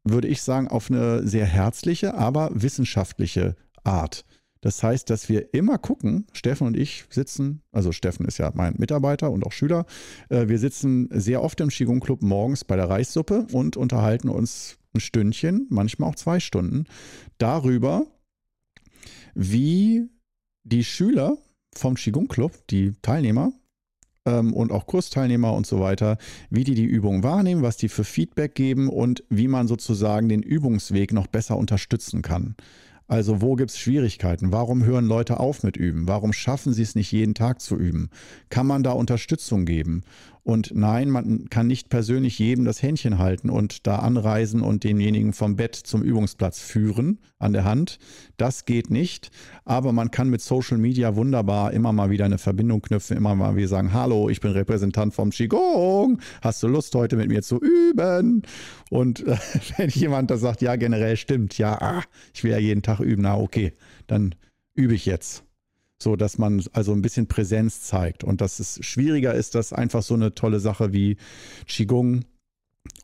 würde 0.04 0.28
ich 0.28 0.42
sagen, 0.42 0.68
auf 0.68 0.90
eine 0.90 1.26
sehr 1.26 1.46
herzliche, 1.46 2.14
aber 2.14 2.50
wissenschaftliche 2.54 3.56
Art. 3.84 4.24
Das 4.62 4.82
heißt, 4.82 5.08
dass 5.08 5.28
wir 5.28 5.54
immer 5.54 5.78
gucken, 5.78 6.26
Steffen 6.32 6.66
und 6.66 6.76
ich 6.76 7.04
sitzen, 7.08 7.62
also 7.72 7.92
Steffen 7.92 8.26
ist 8.26 8.38
ja 8.38 8.50
mein 8.54 8.74
Mitarbeiter 8.76 9.30
und 9.30 9.46
auch 9.46 9.52
Schüler, 9.52 9.86
äh, 10.28 10.48
wir 10.48 10.58
sitzen 10.58 11.08
sehr 11.10 11.42
oft 11.42 11.60
im 11.60 11.68
Qigong 11.68 12.00
Club 12.00 12.22
morgens 12.22 12.64
bei 12.64 12.76
der 12.76 12.90
Reissuppe 12.90 13.46
und 13.52 13.76
unterhalten 13.76 14.28
uns 14.28 14.76
ein 14.94 15.00
Stündchen, 15.00 15.66
manchmal 15.70 16.10
auch 16.10 16.16
zwei 16.16 16.40
Stunden, 16.40 16.84
darüber, 17.38 18.06
wie 19.34 20.08
die 20.64 20.84
Schüler 20.84 21.38
vom 21.74 21.94
Qigong 21.94 22.28
Club, 22.28 22.52
die 22.68 22.92
Teilnehmer, 23.00 23.52
ähm, 24.26 24.52
und 24.52 24.72
auch 24.72 24.86
Kursteilnehmer 24.86 25.54
und 25.54 25.66
so 25.66 25.80
weiter, 25.80 26.18
wie 26.50 26.64
die 26.64 26.74
die 26.74 26.84
Übung 26.84 27.22
wahrnehmen, 27.22 27.62
was 27.62 27.76
die 27.76 27.88
für 27.88 28.04
Feedback 28.04 28.54
geben 28.54 28.88
und 28.88 29.24
wie 29.30 29.48
man 29.48 29.68
sozusagen 29.68 30.28
den 30.28 30.42
Übungsweg 30.42 31.12
noch 31.12 31.26
besser 31.26 31.56
unterstützen 31.56 32.22
kann. 32.22 32.56
Also 33.10 33.42
wo 33.42 33.56
gibt 33.56 33.72
es 33.72 33.78
Schwierigkeiten? 33.78 34.52
Warum 34.52 34.84
hören 34.84 35.04
Leute 35.04 35.40
auf 35.40 35.64
mit 35.64 35.76
Üben? 35.76 36.06
Warum 36.06 36.32
schaffen 36.32 36.72
sie 36.72 36.82
es 36.82 36.94
nicht 36.94 37.10
jeden 37.10 37.34
Tag 37.34 37.60
zu 37.60 37.76
üben? 37.76 38.08
Kann 38.50 38.68
man 38.68 38.84
da 38.84 38.92
Unterstützung 38.92 39.64
geben? 39.64 40.04
Und 40.42 40.72
nein, 40.74 41.10
man 41.10 41.48
kann 41.50 41.66
nicht 41.66 41.90
persönlich 41.90 42.38
jedem 42.38 42.64
das 42.64 42.82
Händchen 42.82 43.18
halten 43.18 43.50
und 43.50 43.86
da 43.86 43.96
anreisen 43.96 44.62
und 44.62 44.84
denjenigen 44.84 45.32
vom 45.32 45.56
Bett 45.56 45.74
zum 45.74 46.02
Übungsplatz 46.02 46.60
führen 46.60 47.18
an 47.38 47.52
der 47.52 47.64
Hand. 47.64 47.98
Das 48.36 48.64
geht 48.64 48.90
nicht. 48.90 49.30
Aber 49.64 49.92
man 49.92 50.10
kann 50.10 50.30
mit 50.30 50.40
Social 50.40 50.78
Media 50.78 51.14
wunderbar 51.14 51.72
immer 51.72 51.92
mal 51.92 52.10
wieder 52.10 52.24
eine 52.24 52.38
Verbindung 52.38 52.80
knüpfen, 52.80 53.16
immer 53.16 53.34
mal 53.34 53.56
wieder 53.56 53.68
sagen, 53.68 53.92
hallo, 53.92 54.30
ich 54.30 54.40
bin 54.40 54.52
Repräsentant 54.52 55.14
vom 55.14 55.30
Qigong. 55.30 56.20
Hast 56.40 56.62
du 56.62 56.68
Lust, 56.68 56.94
heute 56.94 57.16
mit 57.16 57.28
mir 57.28 57.42
zu 57.42 57.60
üben? 57.60 58.42
Und 58.88 59.26
äh, 59.26 59.36
wenn 59.76 59.90
jemand 59.90 60.30
da 60.30 60.38
sagt, 60.38 60.62
ja, 60.62 60.76
generell 60.76 61.16
stimmt, 61.16 61.58
ja, 61.58 61.80
ah, 61.80 62.02
ich 62.32 62.44
will 62.44 62.52
ja 62.52 62.58
jeden 62.58 62.82
Tag 62.82 63.00
üben, 63.00 63.22
na 63.22 63.36
okay, 63.36 63.72
dann 64.06 64.34
übe 64.74 64.94
ich 64.94 65.04
jetzt 65.04 65.44
so 66.02 66.16
dass 66.16 66.38
man 66.38 66.62
also 66.72 66.92
ein 66.92 67.02
bisschen 67.02 67.26
Präsenz 67.26 67.82
zeigt. 67.82 68.24
Und 68.24 68.40
dass 68.40 68.58
es 68.58 68.84
schwieriger 68.84 69.34
ist, 69.34 69.54
dass 69.54 69.72
einfach 69.72 70.02
so 70.02 70.14
eine 70.14 70.34
tolle 70.34 70.60
Sache 70.60 70.92
wie 70.92 71.16
Qigong 71.66 72.24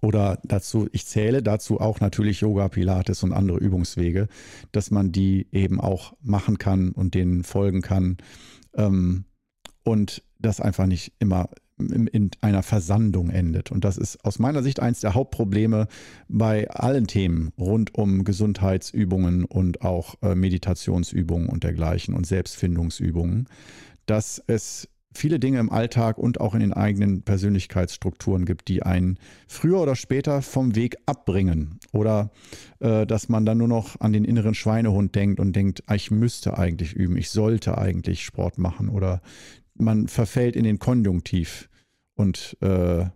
oder 0.00 0.38
dazu, 0.44 0.88
ich 0.92 1.06
zähle 1.06 1.42
dazu 1.42 1.80
auch 1.80 2.00
natürlich 2.00 2.40
Yoga, 2.40 2.68
Pilates 2.68 3.22
und 3.22 3.32
andere 3.32 3.58
Übungswege, 3.58 4.28
dass 4.72 4.90
man 4.90 5.12
die 5.12 5.46
eben 5.52 5.80
auch 5.80 6.14
machen 6.22 6.58
kann 6.58 6.92
und 6.92 7.14
denen 7.14 7.44
folgen 7.44 7.82
kann 7.82 8.16
ähm, 8.74 9.24
und 9.84 10.22
das 10.38 10.60
einfach 10.60 10.86
nicht 10.86 11.12
immer 11.18 11.50
in 11.78 12.30
einer 12.40 12.62
Versandung 12.62 13.30
endet. 13.30 13.70
Und 13.70 13.84
das 13.84 13.98
ist 13.98 14.24
aus 14.24 14.38
meiner 14.38 14.62
Sicht 14.62 14.80
eines 14.80 15.00
der 15.00 15.14
Hauptprobleme 15.14 15.88
bei 16.28 16.70
allen 16.70 17.06
Themen 17.06 17.52
rund 17.58 17.94
um 17.94 18.24
Gesundheitsübungen 18.24 19.44
und 19.44 19.82
auch 19.82 20.14
äh, 20.22 20.34
Meditationsübungen 20.34 21.48
und 21.48 21.64
dergleichen 21.64 22.14
und 22.14 22.26
Selbstfindungsübungen, 22.26 23.48
dass 24.06 24.42
es 24.46 24.88
viele 25.16 25.38
Dinge 25.38 25.58
im 25.58 25.70
Alltag 25.70 26.18
und 26.18 26.40
auch 26.40 26.54
in 26.54 26.60
den 26.60 26.72
eigenen 26.72 27.22
Persönlichkeitsstrukturen 27.22 28.44
gibt, 28.44 28.68
die 28.68 28.82
einen 28.82 29.18
früher 29.48 29.80
oder 29.80 29.96
später 29.96 30.42
vom 30.42 30.76
Weg 30.76 30.96
abbringen. 31.06 31.80
Oder 31.92 32.30
äh, 32.80 33.06
dass 33.06 33.28
man 33.28 33.44
dann 33.44 33.58
nur 33.58 33.68
noch 33.68 34.00
an 34.00 34.12
den 34.12 34.24
inneren 34.24 34.54
Schweinehund 34.54 35.14
denkt 35.14 35.40
und 35.40 35.54
denkt, 35.54 35.82
ah, 35.86 35.94
ich 35.94 36.10
müsste 36.10 36.58
eigentlich 36.58 36.92
üben, 36.92 37.16
ich 37.16 37.30
sollte 37.30 37.78
eigentlich 37.78 38.24
Sport 38.24 38.58
machen 38.58 38.88
oder 38.88 39.20
man 39.78 40.08
verfällt 40.08 40.56
in 40.56 40.64
den 40.64 40.78
Konjunktiv 40.78 41.68
und 42.14 42.56
äh, 42.60 43.06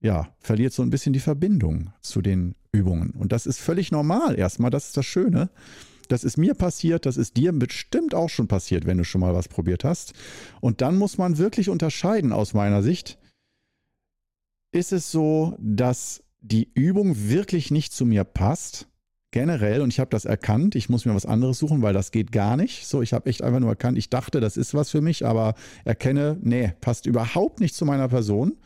ja, 0.00 0.34
verliert 0.38 0.72
so 0.72 0.82
ein 0.82 0.90
bisschen 0.90 1.12
die 1.12 1.20
Verbindung 1.20 1.92
zu 2.00 2.22
den 2.22 2.54
Übungen. 2.72 3.10
Und 3.10 3.32
das 3.32 3.46
ist 3.46 3.60
völlig 3.60 3.92
normal 3.92 4.38
erstmal, 4.38 4.70
das 4.70 4.86
ist 4.86 4.96
das 4.96 5.06
Schöne. 5.06 5.50
Das 6.08 6.24
ist 6.24 6.36
mir 6.36 6.54
passiert, 6.54 7.06
das 7.06 7.16
ist 7.16 7.36
dir 7.36 7.52
bestimmt 7.52 8.14
auch 8.14 8.28
schon 8.28 8.48
passiert, 8.48 8.84
wenn 8.84 8.98
du 8.98 9.04
schon 9.04 9.20
mal 9.20 9.34
was 9.34 9.48
probiert 9.48 9.84
hast. 9.84 10.12
Und 10.60 10.80
dann 10.80 10.96
muss 10.96 11.18
man 11.18 11.38
wirklich 11.38 11.68
unterscheiden 11.68 12.32
aus 12.32 12.52
meiner 12.52 12.82
Sicht. 12.82 13.18
Ist 14.72 14.92
es 14.92 15.12
so, 15.12 15.56
dass 15.60 16.24
die 16.40 16.70
Übung 16.74 17.28
wirklich 17.28 17.70
nicht 17.70 17.92
zu 17.92 18.06
mir 18.06 18.24
passt? 18.24 18.89
Generell 19.30 19.80
und 19.80 19.90
ich 19.90 20.00
habe 20.00 20.10
das 20.10 20.24
erkannt, 20.24 20.74
ich 20.74 20.88
muss 20.88 21.04
mir 21.04 21.14
was 21.14 21.26
anderes 21.26 21.58
suchen, 21.58 21.82
weil 21.82 21.94
das 21.94 22.10
geht 22.10 22.32
gar 22.32 22.56
nicht. 22.56 22.86
So, 22.86 23.02
ich 23.02 23.12
habe 23.12 23.28
echt 23.28 23.42
einfach 23.42 23.60
nur 23.60 23.70
erkannt, 23.70 23.98
ich 23.98 24.10
dachte, 24.10 24.40
das 24.40 24.56
ist 24.56 24.74
was 24.74 24.90
für 24.90 25.00
mich, 25.00 25.24
aber 25.24 25.54
erkenne, 25.84 26.36
nee, 26.42 26.72
passt 26.80 27.06
überhaupt 27.06 27.60
nicht 27.60 27.74
zu 27.74 27.84
meiner 27.84 28.08
Person. 28.08 28.56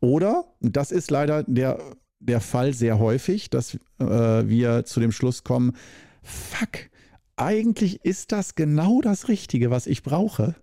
Oder, 0.00 0.44
das 0.60 0.92
ist 0.92 1.10
leider 1.10 1.42
der, 1.44 1.78
der 2.18 2.40
Fall 2.40 2.74
sehr 2.74 2.98
häufig, 2.98 3.50
dass 3.50 3.76
äh, 3.98 4.06
wir 4.06 4.84
zu 4.84 5.00
dem 5.00 5.12
Schluss 5.12 5.42
kommen, 5.42 5.72
fuck, 6.22 6.90
eigentlich 7.36 8.04
ist 8.04 8.32
das 8.32 8.54
genau 8.54 9.00
das 9.00 9.28
Richtige, 9.28 9.70
was 9.70 9.86
ich 9.86 10.02
brauche. 10.02 10.54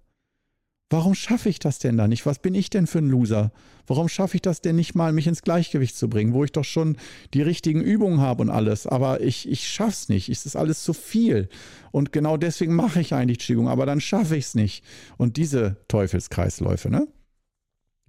Warum 0.89 1.15
schaffe 1.15 1.49
ich 1.49 1.59
das 1.59 1.79
denn 1.79 1.97
da 1.97 2.07
nicht? 2.07 2.25
Was 2.25 2.39
bin 2.39 2.55
ich 2.55 2.69
denn 2.69 2.87
für 2.87 2.99
ein 2.99 3.09
Loser? 3.09 3.51
Warum 3.87 4.07
schaffe 4.07 4.35
ich 4.35 4.41
das 4.41 4.61
denn 4.61 4.77
nicht 4.77 4.95
mal, 4.95 5.11
mich 5.11 5.27
ins 5.27 5.41
Gleichgewicht 5.41 5.97
zu 5.97 6.09
bringen, 6.09 6.33
wo 6.33 6.45
ich 6.45 6.53
doch 6.53 6.63
schon 6.63 6.97
die 7.33 7.41
richtigen 7.41 7.81
Übungen 7.81 8.21
habe 8.21 8.41
und 8.43 8.49
alles, 8.49 8.87
aber 8.87 9.19
ich, 9.19 9.49
ich 9.49 9.79
es 9.79 10.07
nicht. 10.07 10.29
Es 10.29 10.45
ist 10.45 10.55
alles 10.55 10.83
zu 10.83 10.93
viel. 10.93 11.49
Und 11.91 12.13
genau 12.13 12.37
deswegen 12.37 12.73
mache 12.73 13.01
ich 13.01 13.13
eigentlich 13.13 13.39
Qigong, 13.39 13.67
aber 13.67 13.85
dann 13.85 13.99
schaffe 13.99 14.37
ich 14.37 14.45
es 14.45 14.55
nicht. 14.55 14.83
Und 15.17 15.35
diese 15.35 15.77
Teufelskreisläufe, 15.89 16.89
ne? 16.89 17.07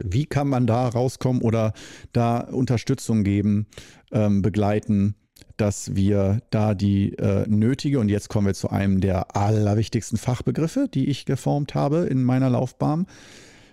Wie 0.00 0.26
kann 0.26 0.48
man 0.48 0.68
da 0.68 0.86
rauskommen 0.88 1.42
oder 1.42 1.72
da 2.12 2.38
Unterstützung 2.38 3.24
geben, 3.24 3.66
ähm, 4.12 4.42
begleiten? 4.42 5.16
Dass 5.61 5.94
wir 5.94 6.40
da 6.51 6.75
die 6.75 7.14
äh, 7.18 7.47
nötige, 7.49 8.01
und 8.01 8.09
jetzt 8.09 8.29
kommen 8.29 8.47
wir 8.47 8.55
zu 8.55 8.71
einem 8.71 9.01
der 9.01 9.37
allerwichtigsten 9.37 10.16
Fachbegriffe, 10.16 10.88
die 10.92 11.09
ich 11.09 11.25
geformt 11.27 11.75
habe 11.75 12.07
in 12.07 12.23
meiner 12.25 12.49
Laufbahn, 12.49 13.07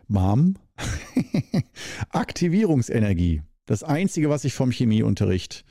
Mom, 0.07 0.55
Aktivierungsenergie. 2.09 3.41
Das 3.65 3.83
Einzige, 3.83 4.29
was 4.29 4.43
ich 4.45 4.53
vom 4.53 4.71
Chemieunterricht 4.71 5.63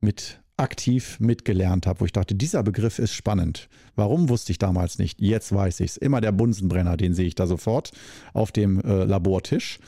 mit 0.00 0.40
aktiv 0.56 1.20
mitgelernt 1.20 1.86
habe, 1.86 2.00
wo 2.00 2.04
ich 2.06 2.12
dachte, 2.12 2.34
dieser 2.34 2.62
Begriff 2.62 2.98
ist 2.98 3.12
spannend. 3.12 3.68
Warum 3.94 4.28
wusste 4.28 4.52
ich 4.52 4.58
damals 4.58 4.98
nicht? 4.98 5.20
Jetzt 5.20 5.54
weiß 5.54 5.80
ich 5.80 5.92
es. 5.92 5.96
Immer 5.96 6.20
der 6.20 6.32
Bunsenbrenner, 6.32 6.96
den 6.96 7.14
sehe 7.14 7.26
ich 7.26 7.34
da 7.34 7.46
sofort 7.46 7.92
auf 8.32 8.52
dem 8.52 8.80
äh, 8.80 9.04
Labortisch. 9.04 9.78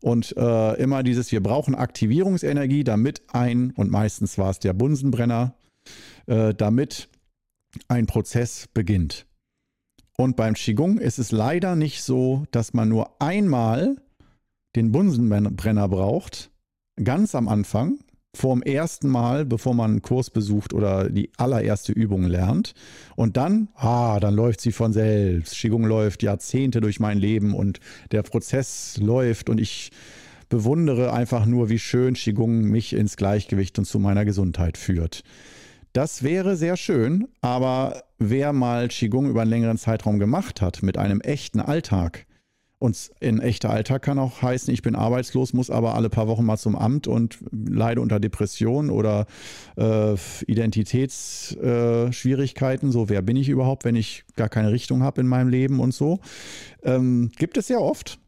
Und 0.00 0.36
äh, 0.36 0.74
immer 0.74 1.02
dieses, 1.02 1.30
wir 1.32 1.42
brauchen 1.42 1.74
Aktivierungsenergie, 1.74 2.84
damit 2.84 3.22
ein, 3.32 3.70
und 3.72 3.90
meistens 3.90 4.36
war 4.36 4.50
es 4.50 4.58
der 4.58 4.72
Bunsenbrenner, 4.72 5.54
äh, 6.26 6.54
damit 6.54 7.08
ein 7.88 8.06
Prozess 8.06 8.68
beginnt. 8.72 9.26
Und 10.16 10.36
beim 10.36 10.54
Qigong 10.54 10.98
ist 10.98 11.18
es 11.18 11.30
leider 11.30 11.76
nicht 11.76 12.02
so, 12.02 12.46
dass 12.50 12.72
man 12.72 12.88
nur 12.88 13.20
einmal 13.20 13.96
den 14.74 14.92
Bunsenbrenner 14.92 15.88
braucht, 15.88 16.50
ganz 17.02 17.34
am 17.34 17.48
Anfang, 17.48 17.98
vorm 18.36 18.62
ersten 18.62 19.08
Mal, 19.08 19.44
bevor 19.44 19.74
man 19.74 19.90
einen 19.92 20.02
Kurs 20.02 20.30
besucht 20.30 20.72
oder 20.72 21.08
die 21.10 21.30
allererste 21.36 21.92
Übung 21.92 22.24
lernt. 22.24 22.74
Und 23.16 23.36
dann, 23.36 23.68
ah, 23.74 24.20
dann 24.20 24.34
läuft 24.34 24.60
sie 24.60 24.72
von 24.72 24.92
selbst. 24.92 25.54
Qigong 25.54 25.84
läuft 25.84 26.22
Jahrzehnte 26.22 26.80
durch 26.80 27.00
mein 27.00 27.18
Leben 27.18 27.54
und 27.54 27.80
der 28.12 28.22
Prozess 28.22 28.98
läuft 29.00 29.48
und 29.48 29.60
ich 29.60 29.90
bewundere 30.48 31.12
einfach 31.12 31.46
nur, 31.46 31.68
wie 31.70 31.78
schön 31.78 32.14
Qigong 32.14 32.62
mich 32.62 32.92
ins 32.92 33.16
Gleichgewicht 33.16 33.78
und 33.78 33.86
zu 33.86 33.98
meiner 33.98 34.24
Gesundheit 34.24 34.76
führt. 34.76 35.22
Das 35.92 36.22
wäre 36.22 36.56
sehr 36.56 36.76
schön, 36.76 37.26
aber 37.40 38.02
wer 38.18 38.52
mal 38.52 38.88
Qigong 38.88 39.30
über 39.30 39.40
einen 39.40 39.50
längeren 39.50 39.78
Zeitraum 39.78 40.18
gemacht 40.18 40.60
hat, 40.60 40.82
mit 40.82 40.98
einem 40.98 41.22
echten 41.22 41.58
Alltag, 41.58 42.25
und 42.86 43.10
ein 43.20 43.40
echter 43.40 43.70
Alltag 43.70 44.02
kann 44.02 44.20
auch 44.20 44.42
heißen, 44.42 44.72
ich 44.72 44.80
bin 44.80 44.94
arbeitslos, 44.94 45.52
muss 45.52 45.70
aber 45.70 45.96
alle 45.96 46.08
paar 46.08 46.28
Wochen 46.28 46.44
mal 46.44 46.56
zum 46.56 46.76
Amt 46.76 47.08
und 47.08 47.38
leide 47.50 48.00
unter 48.00 48.20
Depressionen 48.20 48.92
oder 48.92 49.26
äh, 49.76 50.14
Identitätsschwierigkeiten. 50.46 52.88
Äh, 52.88 52.92
so, 52.92 53.08
wer 53.08 53.22
bin 53.22 53.34
ich 53.36 53.48
überhaupt, 53.48 53.84
wenn 53.84 53.96
ich 53.96 54.22
gar 54.36 54.48
keine 54.48 54.70
Richtung 54.70 55.02
habe 55.02 55.20
in 55.20 55.26
meinem 55.26 55.48
Leben 55.48 55.80
und 55.80 55.92
so. 55.92 56.20
Ähm, 56.84 57.32
gibt 57.36 57.58
es 57.58 57.66
sehr 57.66 57.80
oft. 57.80 58.20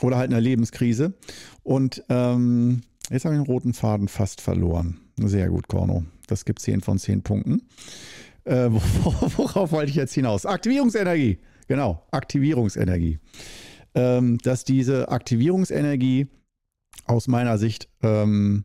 Oder 0.00 0.16
halt 0.16 0.32
eine 0.32 0.40
Lebenskrise. 0.40 1.14
Und 1.62 2.02
ähm, 2.08 2.82
jetzt 3.08 3.24
habe 3.24 3.36
ich 3.36 3.40
den 3.40 3.46
roten 3.46 3.72
Faden 3.72 4.08
fast 4.08 4.40
verloren. 4.40 4.96
Sehr 5.16 5.48
gut, 5.48 5.68
Korno. 5.68 6.02
Das 6.26 6.44
gibt 6.44 6.58
10 6.58 6.80
von 6.80 6.98
10 6.98 7.22
Punkten. 7.22 7.62
Äh, 8.42 8.68
worauf 8.70 9.70
wollte 9.70 9.90
ich 9.90 9.96
jetzt 9.96 10.14
hinaus? 10.14 10.44
Aktivierungsenergie. 10.44 11.38
Genau, 11.66 12.06
Aktivierungsenergie. 12.10 13.18
Ähm, 13.94 14.38
dass 14.38 14.64
diese 14.64 15.08
Aktivierungsenergie 15.08 16.26
aus 17.06 17.28
meiner 17.28 17.58
Sicht 17.58 17.88
ähm, 18.02 18.64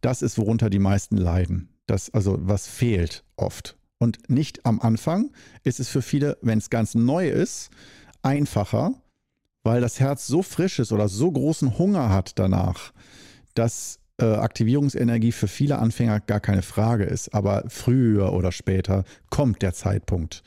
das 0.00 0.22
ist, 0.22 0.38
worunter 0.38 0.70
die 0.70 0.78
meisten 0.78 1.16
leiden. 1.16 1.68
Das, 1.86 2.10
also 2.10 2.38
was 2.40 2.66
fehlt 2.66 3.24
oft. 3.36 3.76
Und 3.98 4.30
nicht 4.30 4.64
am 4.64 4.80
Anfang 4.80 5.30
ist 5.62 5.80
es 5.80 5.88
für 5.88 6.02
viele, 6.02 6.38
wenn 6.40 6.58
es 6.58 6.70
ganz 6.70 6.94
neu 6.94 7.28
ist, 7.28 7.70
einfacher, 8.22 8.94
weil 9.62 9.80
das 9.80 10.00
Herz 10.00 10.26
so 10.26 10.42
frisch 10.42 10.78
ist 10.78 10.92
oder 10.92 11.08
so 11.08 11.30
großen 11.30 11.78
Hunger 11.78 12.08
hat 12.08 12.38
danach, 12.38 12.92
dass 13.54 13.99
äh, 14.20 14.34
Aktivierungsenergie 14.34 15.32
für 15.32 15.48
viele 15.48 15.78
Anfänger 15.78 16.20
gar 16.20 16.40
keine 16.40 16.62
Frage 16.62 17.04
ist. 17.04 17.34
Aber 17.34 17.64
früher 17.68 18.32
oder 18.32 18.52
später 18.52 19.04
kommt 19.30 19.62
der 19.62 19.72
Zeitpunkt, 19.72 20.42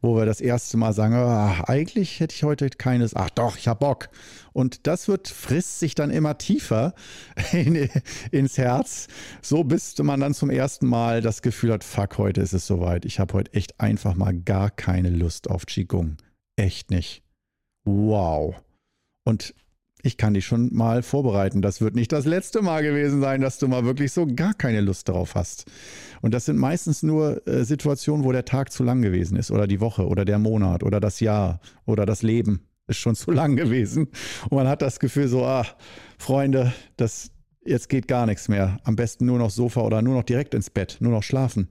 wo 0.00 0.16
wir 0.16 0.26
das 0.26 0.40
erste 0.40 0.76
Mal 0.76 0.92
sagen, 0.92 1.14
ach, 1.14 1.64
eigentlich 1.64 2.20
hätte 2.20 2.34
ich 2.34 2.42
heute 2.44 2.68
keines, 2.70 3.14
ach 3.14 3.30
doch, 3.30 3.56
ich 3.56 3.68
habe 3.68 3.80
Bock. 3.80 4.08
Und 4.52 4.86
das 4.86 5.08
wird, 5.08 5.28
frisst 5.28 5.78
sich 5.78 5.94
dann 5.94 6.10
immer 6.10 6.38
tiefer 6.38 6.94
in, 7.52 7.88
ins 8.30 8.58
Herz, 8.58 9.08
so 9.42 9.64
bis 9.64 9.96
man 9.98 10.20
dann 10.20 10.34
zum 10.34 10.50
ersten 10.50 10.86
Mal 10.86 11.20
das 11.20 11.42
Gefühl 11.42 11.72
hat, 11.72 11.84
fuck, 11.84 12.18
heute 12.18 12.40
ist 12.40 12.54
es 12.54 12.66
soweit. 12.66 13.04
Ich 13.04 13.20
habe 13.20 13.34
heute 13.34 13.52
echt 13.52 13.80
einfach 13.80 14.14
mal 14.14 14.34
gar 14.34 14.70
keine 14.70 15.10
Lust 15.10 15.50
auf 15.50 15.66
Qigong. 15.66 16.16
Echt 16.56 16.90
nicht. 16.90 17.22
Wow. 17.84 18.56
Und 19.24 19.54
ich 20.02 20.16
kann 20.16 20.34
dich 20.34 20.46
schon 20.46 20.72
mal 20.74 21.02
vorbereiten. 21.02 21.60
Das 21.60 21.80
wird 21.80 21.94
nicht 21.94 22.12
das 22.12 22.24
letzte 22.24 22.62
Mal 22.62 22.82
gewesen 22.82 23.20
sein, 23.20 23.40
dass 23.40 23.58
du 23.58 23.68
mal 23.68 23.84
wirklich 23.84 24.12
so 24.12 24.26
gar 24.26 24.54
keine 24.54 24.80
Lust 24.80 25.08
darauf 25.08 25.34
hast. 25.34 25.64
Und 26.20 26.34
das 26.34 26.44
sind 26.44 26.56
meistens 26.56 27.02
nur 27.02 27.46
äh, 27.46 27.64
Situationen, 27.64 28.24
wo 28.24 28.32
der 28.32 28.44
Tag 28.44 28.72
zu 28.72 28.84
lang 28.84 29.02
gewesen 29.02 29.36
ist 29.36 29.50
oder 29.50 29.66
die 29.66 29.80
Woche 29.80 30.06
oder 30.06 30.24
der 30.24 30.38
Monat 30.38 30.82
oder 30.82 31.00
das 31.00 31.20
Jahr 31.20 31.60
oder 31.84 32.06
das 32.06 32.22
Leben 32.22 32.68
ist 32.86 32.98
schon 32.98 33.14
zu 33.14 33.30
lang 33.30 33.56
gewesen. 33.56 34.08
Und 34.48 34.56
man 34.56 34.68
hat 34.68 34.82
das 34.82 34.98
Gefühl 34.98 35.28
so, 35.28 35.44
ah, 35.44 35.66
Freunde, 36.16 36.72
das, 36.96 37.30
jetzt 37.64 37.88
geht 37.88 38.08
gar 38.08 38.26
nichts 38.26 38.48
mehr. 38.48 38.78
Am 38.84 38.96
besten 38.96 39.26
nur 39.26 39.38
noch 39.38 39.50
Sofa 39.50 39.82
oder 39.82 40.02
nur 40.02 40.14
noch 40.14 40.24
direkt 40.24 40.54
ins 40.54 40.70
Bett, 40.70 40.96
nur 41.00 41.12
noch 41.12 41.22
schlafen. 41.22 41.68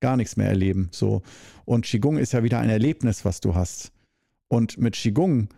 Gar 0.00 0.16
nichts 0.16 0.36
mehr 0.36 0.48
erleben. 0.48 0.88
So. 0.92 1.22
Und 1.64 1.84
Qigong 1.84 2.18
ist 2.18 2.32
ja 2.32 2.42
wieder 2.42 2.58
ein 2.58 2.70
Erlebnis, 2.70 3.24
was 3.24 3.40
du 3.40 3.54
hast. 3.54 3.92
Und 4.48 4.78
mit 4.78 4.94
Qigong 4.94 5.48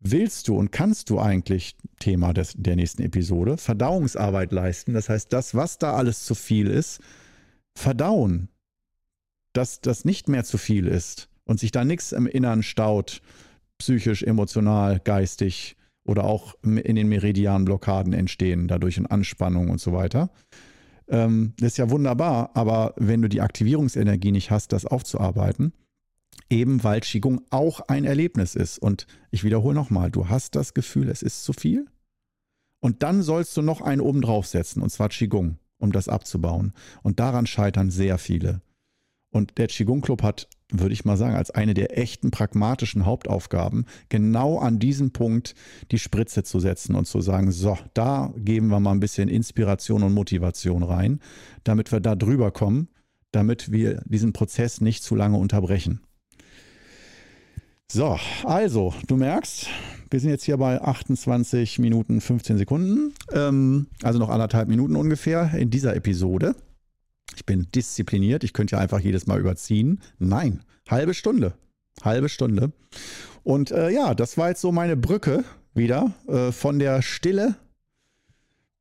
willst 0.00 0.48
du 0.48 0.56
und 0.56 0.72
kannst 0.72 1.10
du 1.10 1.20
eigentlich, 1.20 1.76
Thema 1.98 2.32
des, 2.32 2.54
der 2.56 2.76
nächsten 2.76 3.02
Episode, 3.02 3.56
Verdauungsarbeit 3.56 4.52
leisten. 4.52 4.94
Das 4.94 5.08
heißt, 5.08 5.32
das, 5.32 5.54
was 5.54 5.78
da 5.78 5.94
alles 5.94 6.24
zu 6.24 6.34
viel 6.34 6.66
ist, 6.66 7.00
verdauen. 7.76 8.48
Dass 9.52 9.80
das 9.80 10.04
nicht 10.04 10.28
mehr 10.28 10.44
zu 10.44 10.58
viel 10.58 10.86
ist 10.86 11.28
und 11.44 11.60
sich 11.60 11.70
da 11.70 11.84
nichts 11.84 12.12
im 12.12 12.26
Innern 12.26 12.62
staut, 12.62 13.20
psychisch, 13.78 14.22
emotional, 14.22 15.00
geistig 15.00 15.76
oder 16.04 16.24
auch 16.24 16.54
in 16.62 16.96
den 16.96 17.08
Meridianblockaden 17.08 18.12
entstehen, 18.12 18.68
dadurch 18.68 18.96
in 18.96 19.06
Anspannung 19.06 19.70
und 19.70 19.80
so 19.80 19.92
weiter. 19.92 20.30
Ähm, 21.08 21.54
das 21.58 21.72
ist 21.72 21.78
ja 21.78 21.90
wunderbar, 21.90 22.50
aber 22.54 22.94
wenn 22.96 23.20
du 23.20 23.28
die 23.28 23.40
Aktivierungsenergie 23.40 24.32
nicht 24.32 24.50
hast, 24.50 24.72
das 24.72 24.86
aufzuarbeiten, 24.86 25.72
eben 26.48 26.82
weil 26.82 27.00
Qigong 27.00 27.42
auch 27.50 27.80
ein 27.80 28.04
Erlebnis 28.04 28.54
ist. 28.54 28.78
Und 28.78 29.06
ich 29.30 29.44
wiederhole 29.44 29.74
nochmal, 29.74 30.10
du 30.10 30.28
hast 30.28 30.56
das 30.56 30.74
Gefühl, 30.74 31.08
es 31.08 31.22
ist 31.22 31.44
zu 31.44 31.52
viel. 31.52 31.86
Und 32.80 33.02
dann 33.02 33.22
sollst 33.22 33.56
du 33.56 33.62
noch 33.62 33.80
einen 33.82 34.00
oben 34.00 34.22
draufsetzen, 34.22 34.82
und 34.82 34.90
zwar 34.90 35.10
Qigong, 35.10 35.58
um 35.78 35.92
das 35.92 36.08
abzubauen. 36.08 36.72
Und 37.02 37.20
daran 37.20 37.46
scheitern 37.46 37.90
sehr 37.90 38.18
viele. 38.18 38.62
Und 39.30 39.58
der 39.58 39.68
Qigong 39.68 40.00
Club 40.00 40.22
hat, 40.22 40.48
würde 40.72 40.92
ich 40.92 41.04
mal 41.04 41.16
sagen, 41.16 41.36
als 41.36 41.50
eine 41.50 41.74
der 41.74 41.96
echten 41.98 42.30
pragmatischen 42.30 43.06
Hauptaufgaben, 43.06 43.86
genau 44.08 44.58
an 44.58 44.78
diesem 44.78 45.12
Punkt 45.12 45.54
die 45.90 45.98
Spritze 45.98 46.42
zu 46.42 46.58
setzen 46.58 46.96
und 46.96 47.06
zu 47.06 47.20
sagen, 47.20 47.52
so, 47.52 47.78
da 47.94 48.32
geben 48.36 48.68
wir 48.68 48.80
mal 48.80 48.92
ein 48.92 49.00
bisschen 49.00 49.28
Inspiration 49.28 50.02
und 50.02 50.14
Motivation 50.14 50.82
rein, 50.82 51.20
damit 51.64 51.92
wir 51.92 52.00
da 52.00 52.16
drüber 52.16 52.50
kommen, 52.50 52.88
damit 53.30 53.70
wir 53.70 54.02
diesen 54.06 54.32
Prozess 54.32 54.80
nicht 54.80 55.04
zu 55.04 55.14
lange 55.14 55.36
unterbrechen. 55.36 56.00
So, 57.92 58.16
also, 58.44 58.94
du 59.08 59.16
merkst, 59.16 59.66
wir 60.10 60.20
sind 60.20 60.30
jetzt 60.30 60.44
hier 60.44 60.56
bei 60.58 60.80
28 60.80 61.80
Minuten 61.80 62.20
15 62.20 62.56
Sekunden, 62.56 63.12
ähm, 63.32 63.88
also 64.04 64.20
noch 64.20 64.28
anderthalb 64.28 64.68
Minuten 64.68 64.94
ungefähr 64.94 65.52
in 65.54 65.70
dieser 65.70 65.96
Episode. 65.96 66.54
Ich 67.34 67.44
bin 67.46 67.66
diszipliniert, 67.74 68.44
ich 68.44 68.52
könnte 68.52 68.76
ja 68.76 68.78
einfach 68.80 69.00
jedes 69.00 69.26
Mal 69.26 69.40
überziehen. 69.40 69.98
Nein, 70.20 70.60
halbe 70.88 71.14
Stunde. 71.14 71.54
Halbe 72.00 72.28
Stunde. 72.28 72.70
Und 73.42 73.72
äh, 73.72 73.90
ja, 73.90 74.14
das 74.14 74.38
war 74.38 74.50
jetzt 74.50 74.60
so 74.60 74.70
meine 74.70 74.96
Brücke 74.96 75.42
wieder 75.74 76.12
äh, 76.28 76.52
von 76.52 76.78
der 76.78 77.02
Stille 77.02 77.56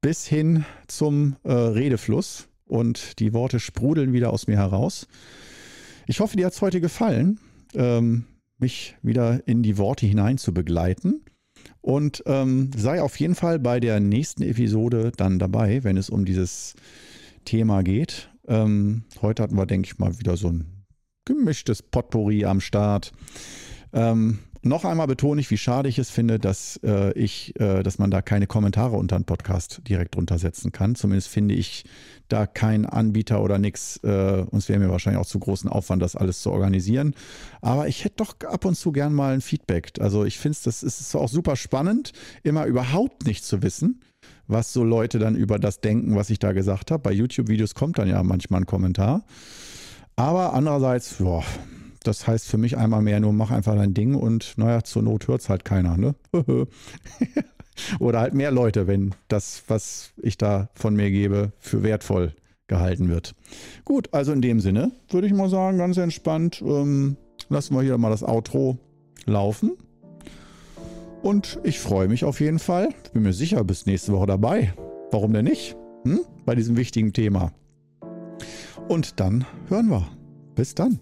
bis 0.02 0.28
hin 0.28 0.66
zum 0.86 1.36
äh, 1.42 1.52
Redefluss. 1.52 2.48
Und 2.68 3.18
die 3.18 3.34
Worte 3.34 3.60
sprudeln 3.60 4.14
wieder 4.14 4.32
aus 4.32 4.46
mir 4.46 4.58
heraus. 4.58 5.08
Ich 6.06 6.20
hoffe, 6.20 6.38
dir 6.38 6.46
hat 6.46 6.54
es 6.54 6.62
heute 6.62 6.80
gefallen. 6.80 7.40
Ähm, 7.74 8.26
mich 8.60 8.96
wieder 9.02 9.48
in 9.48 9.64
die 9.64 9.78
Worte 9.78 10.06
hinein 10.06 10.38
zu 10.38 10.54
begleiten. 10.54 11.22
Und 11.82 12.24
ähm, 12.26 12.72
sei 12.76 13.02
auf 13.02 13.20
jeden 13.20 13.36
Fall 13.36 13.60
bei 13.60 13.80
der 13.80 14.00
nächsten 14.00 14.44
Episode 14.44 15.12
dann 15.16 15.40
dabei, 15.40 15.84
wenn 15.84 15.98
es 15.98 16.10
um 16.10 16.26
dieses 16.26 16.76
Thema 17.46 17.84
geht. 17.84 18.30
Ähm, 18.48 19.04
heute 19.22 19.44
hatten 19.44 19.56
wir, 19.56 19.66
denke 19.66 19.88
ich 19.88 20.00
mal, 20.00 20.20
wieder 20.20 20.38
so 20.38 20.50
ein 20.50 20.86
gemischtes 21.26 21.82
Potpourri 21.82 22.46
am 22.46 22.60
Start. 22.62 23.12
Ähm, 23.94 24.40
noch 24.62 24.84
einmal 24.84 25.08
betone 25.08 25.40
ich, 25.40 25.50
wie 25.52 25.58
schade 25.58 25.88
ich 25.88 26.00
es 26.00 26.10
finde, 26.10 26.38
dass 26.38 26.80
äh, 26.84 27.14
ich, 27.14 27.58
äh, 27.60 27.82
dass 27.82 27.98
man 27.98 28.12
da 28.12 28.22
keine 28.22 28.46
Kommentare 28.46 28.98
unter 28.98 29.16
einen 29.16 29.26
Podcast 29.26 29.82
direkt 29.88 30.16
drunter 30.16 30.38
setzen 30.38 30.72
kann. 30.72 30.96
Zumindest 30.96 31.30
finde 31.30 31.56
ich 31.56 31.86
da 32.28 32.46
keinen 32.46 32.86
Anbieter 32.86 33.42
oder 33.42 33.58
nichts. 33.58 34.00
Äh, 34.04 34.46
und 34.50 34.58
es 34.58 34.68
wäre 34.68 34.80
mir 34.80 34.90
wahrscheinlich 34.90 35.22
auch 35.22 35.26
zu 35.26 35.40
großen 35.40 35.70
Aufwand, 35.70 36.02
das 36.02 36.16
alles 36.16 36.42
zu 36.42 36.52
organisieren. 36.52 37.16
Aber 37.62 37.88
ich 37.88 38.04
hätte 38.04 38.18
doch 38.18 38.36
ab 38.42 38.66
und 38.66 38.76
zu 38.76 38.92
gern 38.92 39.14
mal 39.14 39.34
ein 39.34 39.42
Feedback. 39.42 39.94
Also 40.00 40.26
ich 40.26 40.38
finde, 40.38 40.58
das 40.64 40.84
ist 40.84 41.16
auch 41.16 41.30
super 41.30 41.56
spannend, 41.56 42.12
immer 42.44 42.66
überhaupt 42.66 43.26
nicht 43.26 43.46
zu 43.46 43.62
wissen, 43.64 44.02
was 44.48 44.74
so 44.74 44.84
Leute 44.84 45.20
dann 45.20 45.36
über 45.36 45.58
das 45.58 45.80
denken, 45.80 46.16
was 46.16 46.30
ich 46.30 46.40
da 46.40 46.52
gesagt 46.52 46.92
habe. 46.92 47.02
Bei 47.02 47.12
YouTube-Videos 47.12 47.76
kommt 47.76 47.98
dann 47.98 48.10
ja 48.10 48.22
manchmal 48.24 48.62
ein 48.62 48.66
Kommentar. 48.66 49.24
Aber 50.18 50.54
andererseits, 50.54 51.14
boah, 51.14 51.46
das 52.04 52.28
heißt 52.28 52.48
für 52.48 52.58
mich 52.58 52.78
einmal 52.78 53.02
mehr 53.02 53.20
nur, 53.20 53.34
mach 53.34 53.52
einfach 53.52 53.76
dein 53.76 53.94
Ding 53.94 54.16
und 54.16 54.58
naja, 54.58 54.84
zur 54.84 55.04
Not 55.04 55.28
hört 55.28 55.42
es 55.42 55.50
halt 55.50 55.66
keiner, 55.66 55.98
ne? 55.98 56.16
Oder 58.00 58.20
halt 58.20 58.34
mehr 58.34 58.52
Leute, 58.52 58.88
wenn 58.88 59.16
das, 59.28 59.64
was 59.68 60.12
ich 60.22 60.38
da 60.38 60.70
von 60.74 60.96
mir 60.96 61.12
gebe, 61.12 61.54
für 61.60 61.84
wertvoll 61.84 62.34
gehalten 62.68 63.10
wird. 63.10 63.36
Gut, 63.86 64.14
also 64.14 64.32
in 64.32 64.42
dem 64.42 64.60
Sinne 64.60 64.92
würde 65.10 65.28
ich 65.28 65.34
mal 65.34 65.50
sagen, 65.50 65.78
ganz 65.78 65.98
entspannt, 65.98 66.62
ähm, 66.62 67.18
lassen 67.50 67.76
wir 67.76 67.82
hier 67.82 67.98
mal 67.98 68.10
das 68.10 68.24
Outro 68.24 68.78
laufen. 69.26 69.78
Und 71.22 71.60
ich 71.64 71.80
freue 71.80 72.08
mich 72.08 72.24
auf 72.24 72.40
jeden 72.40 72.60
Fall. 72.60 72.90
Bin 73.14 73.24
mir 73.24 73.34
sicher, 73.34 73.64
bis 73.64 73.86
nächste 73.86 74.14
Woche 74.14 74.28
dabei. 74.28 74.74
Warum 75.12 75.34
denn 75.34 75.46
nicht? 75.46 75.76
Hm? 76.06 76.22
Bei 76.46 76.56
diesem 76.56 76.78
wichtigen 76.78 77.12
Thema. 77.12 77.52
Und 78.88 79.20
dann 79.20 79.46
hören 79.68 79.90
wir. 79.90 80.08
Bis 80.56 80.76
dann. 80.76 81.00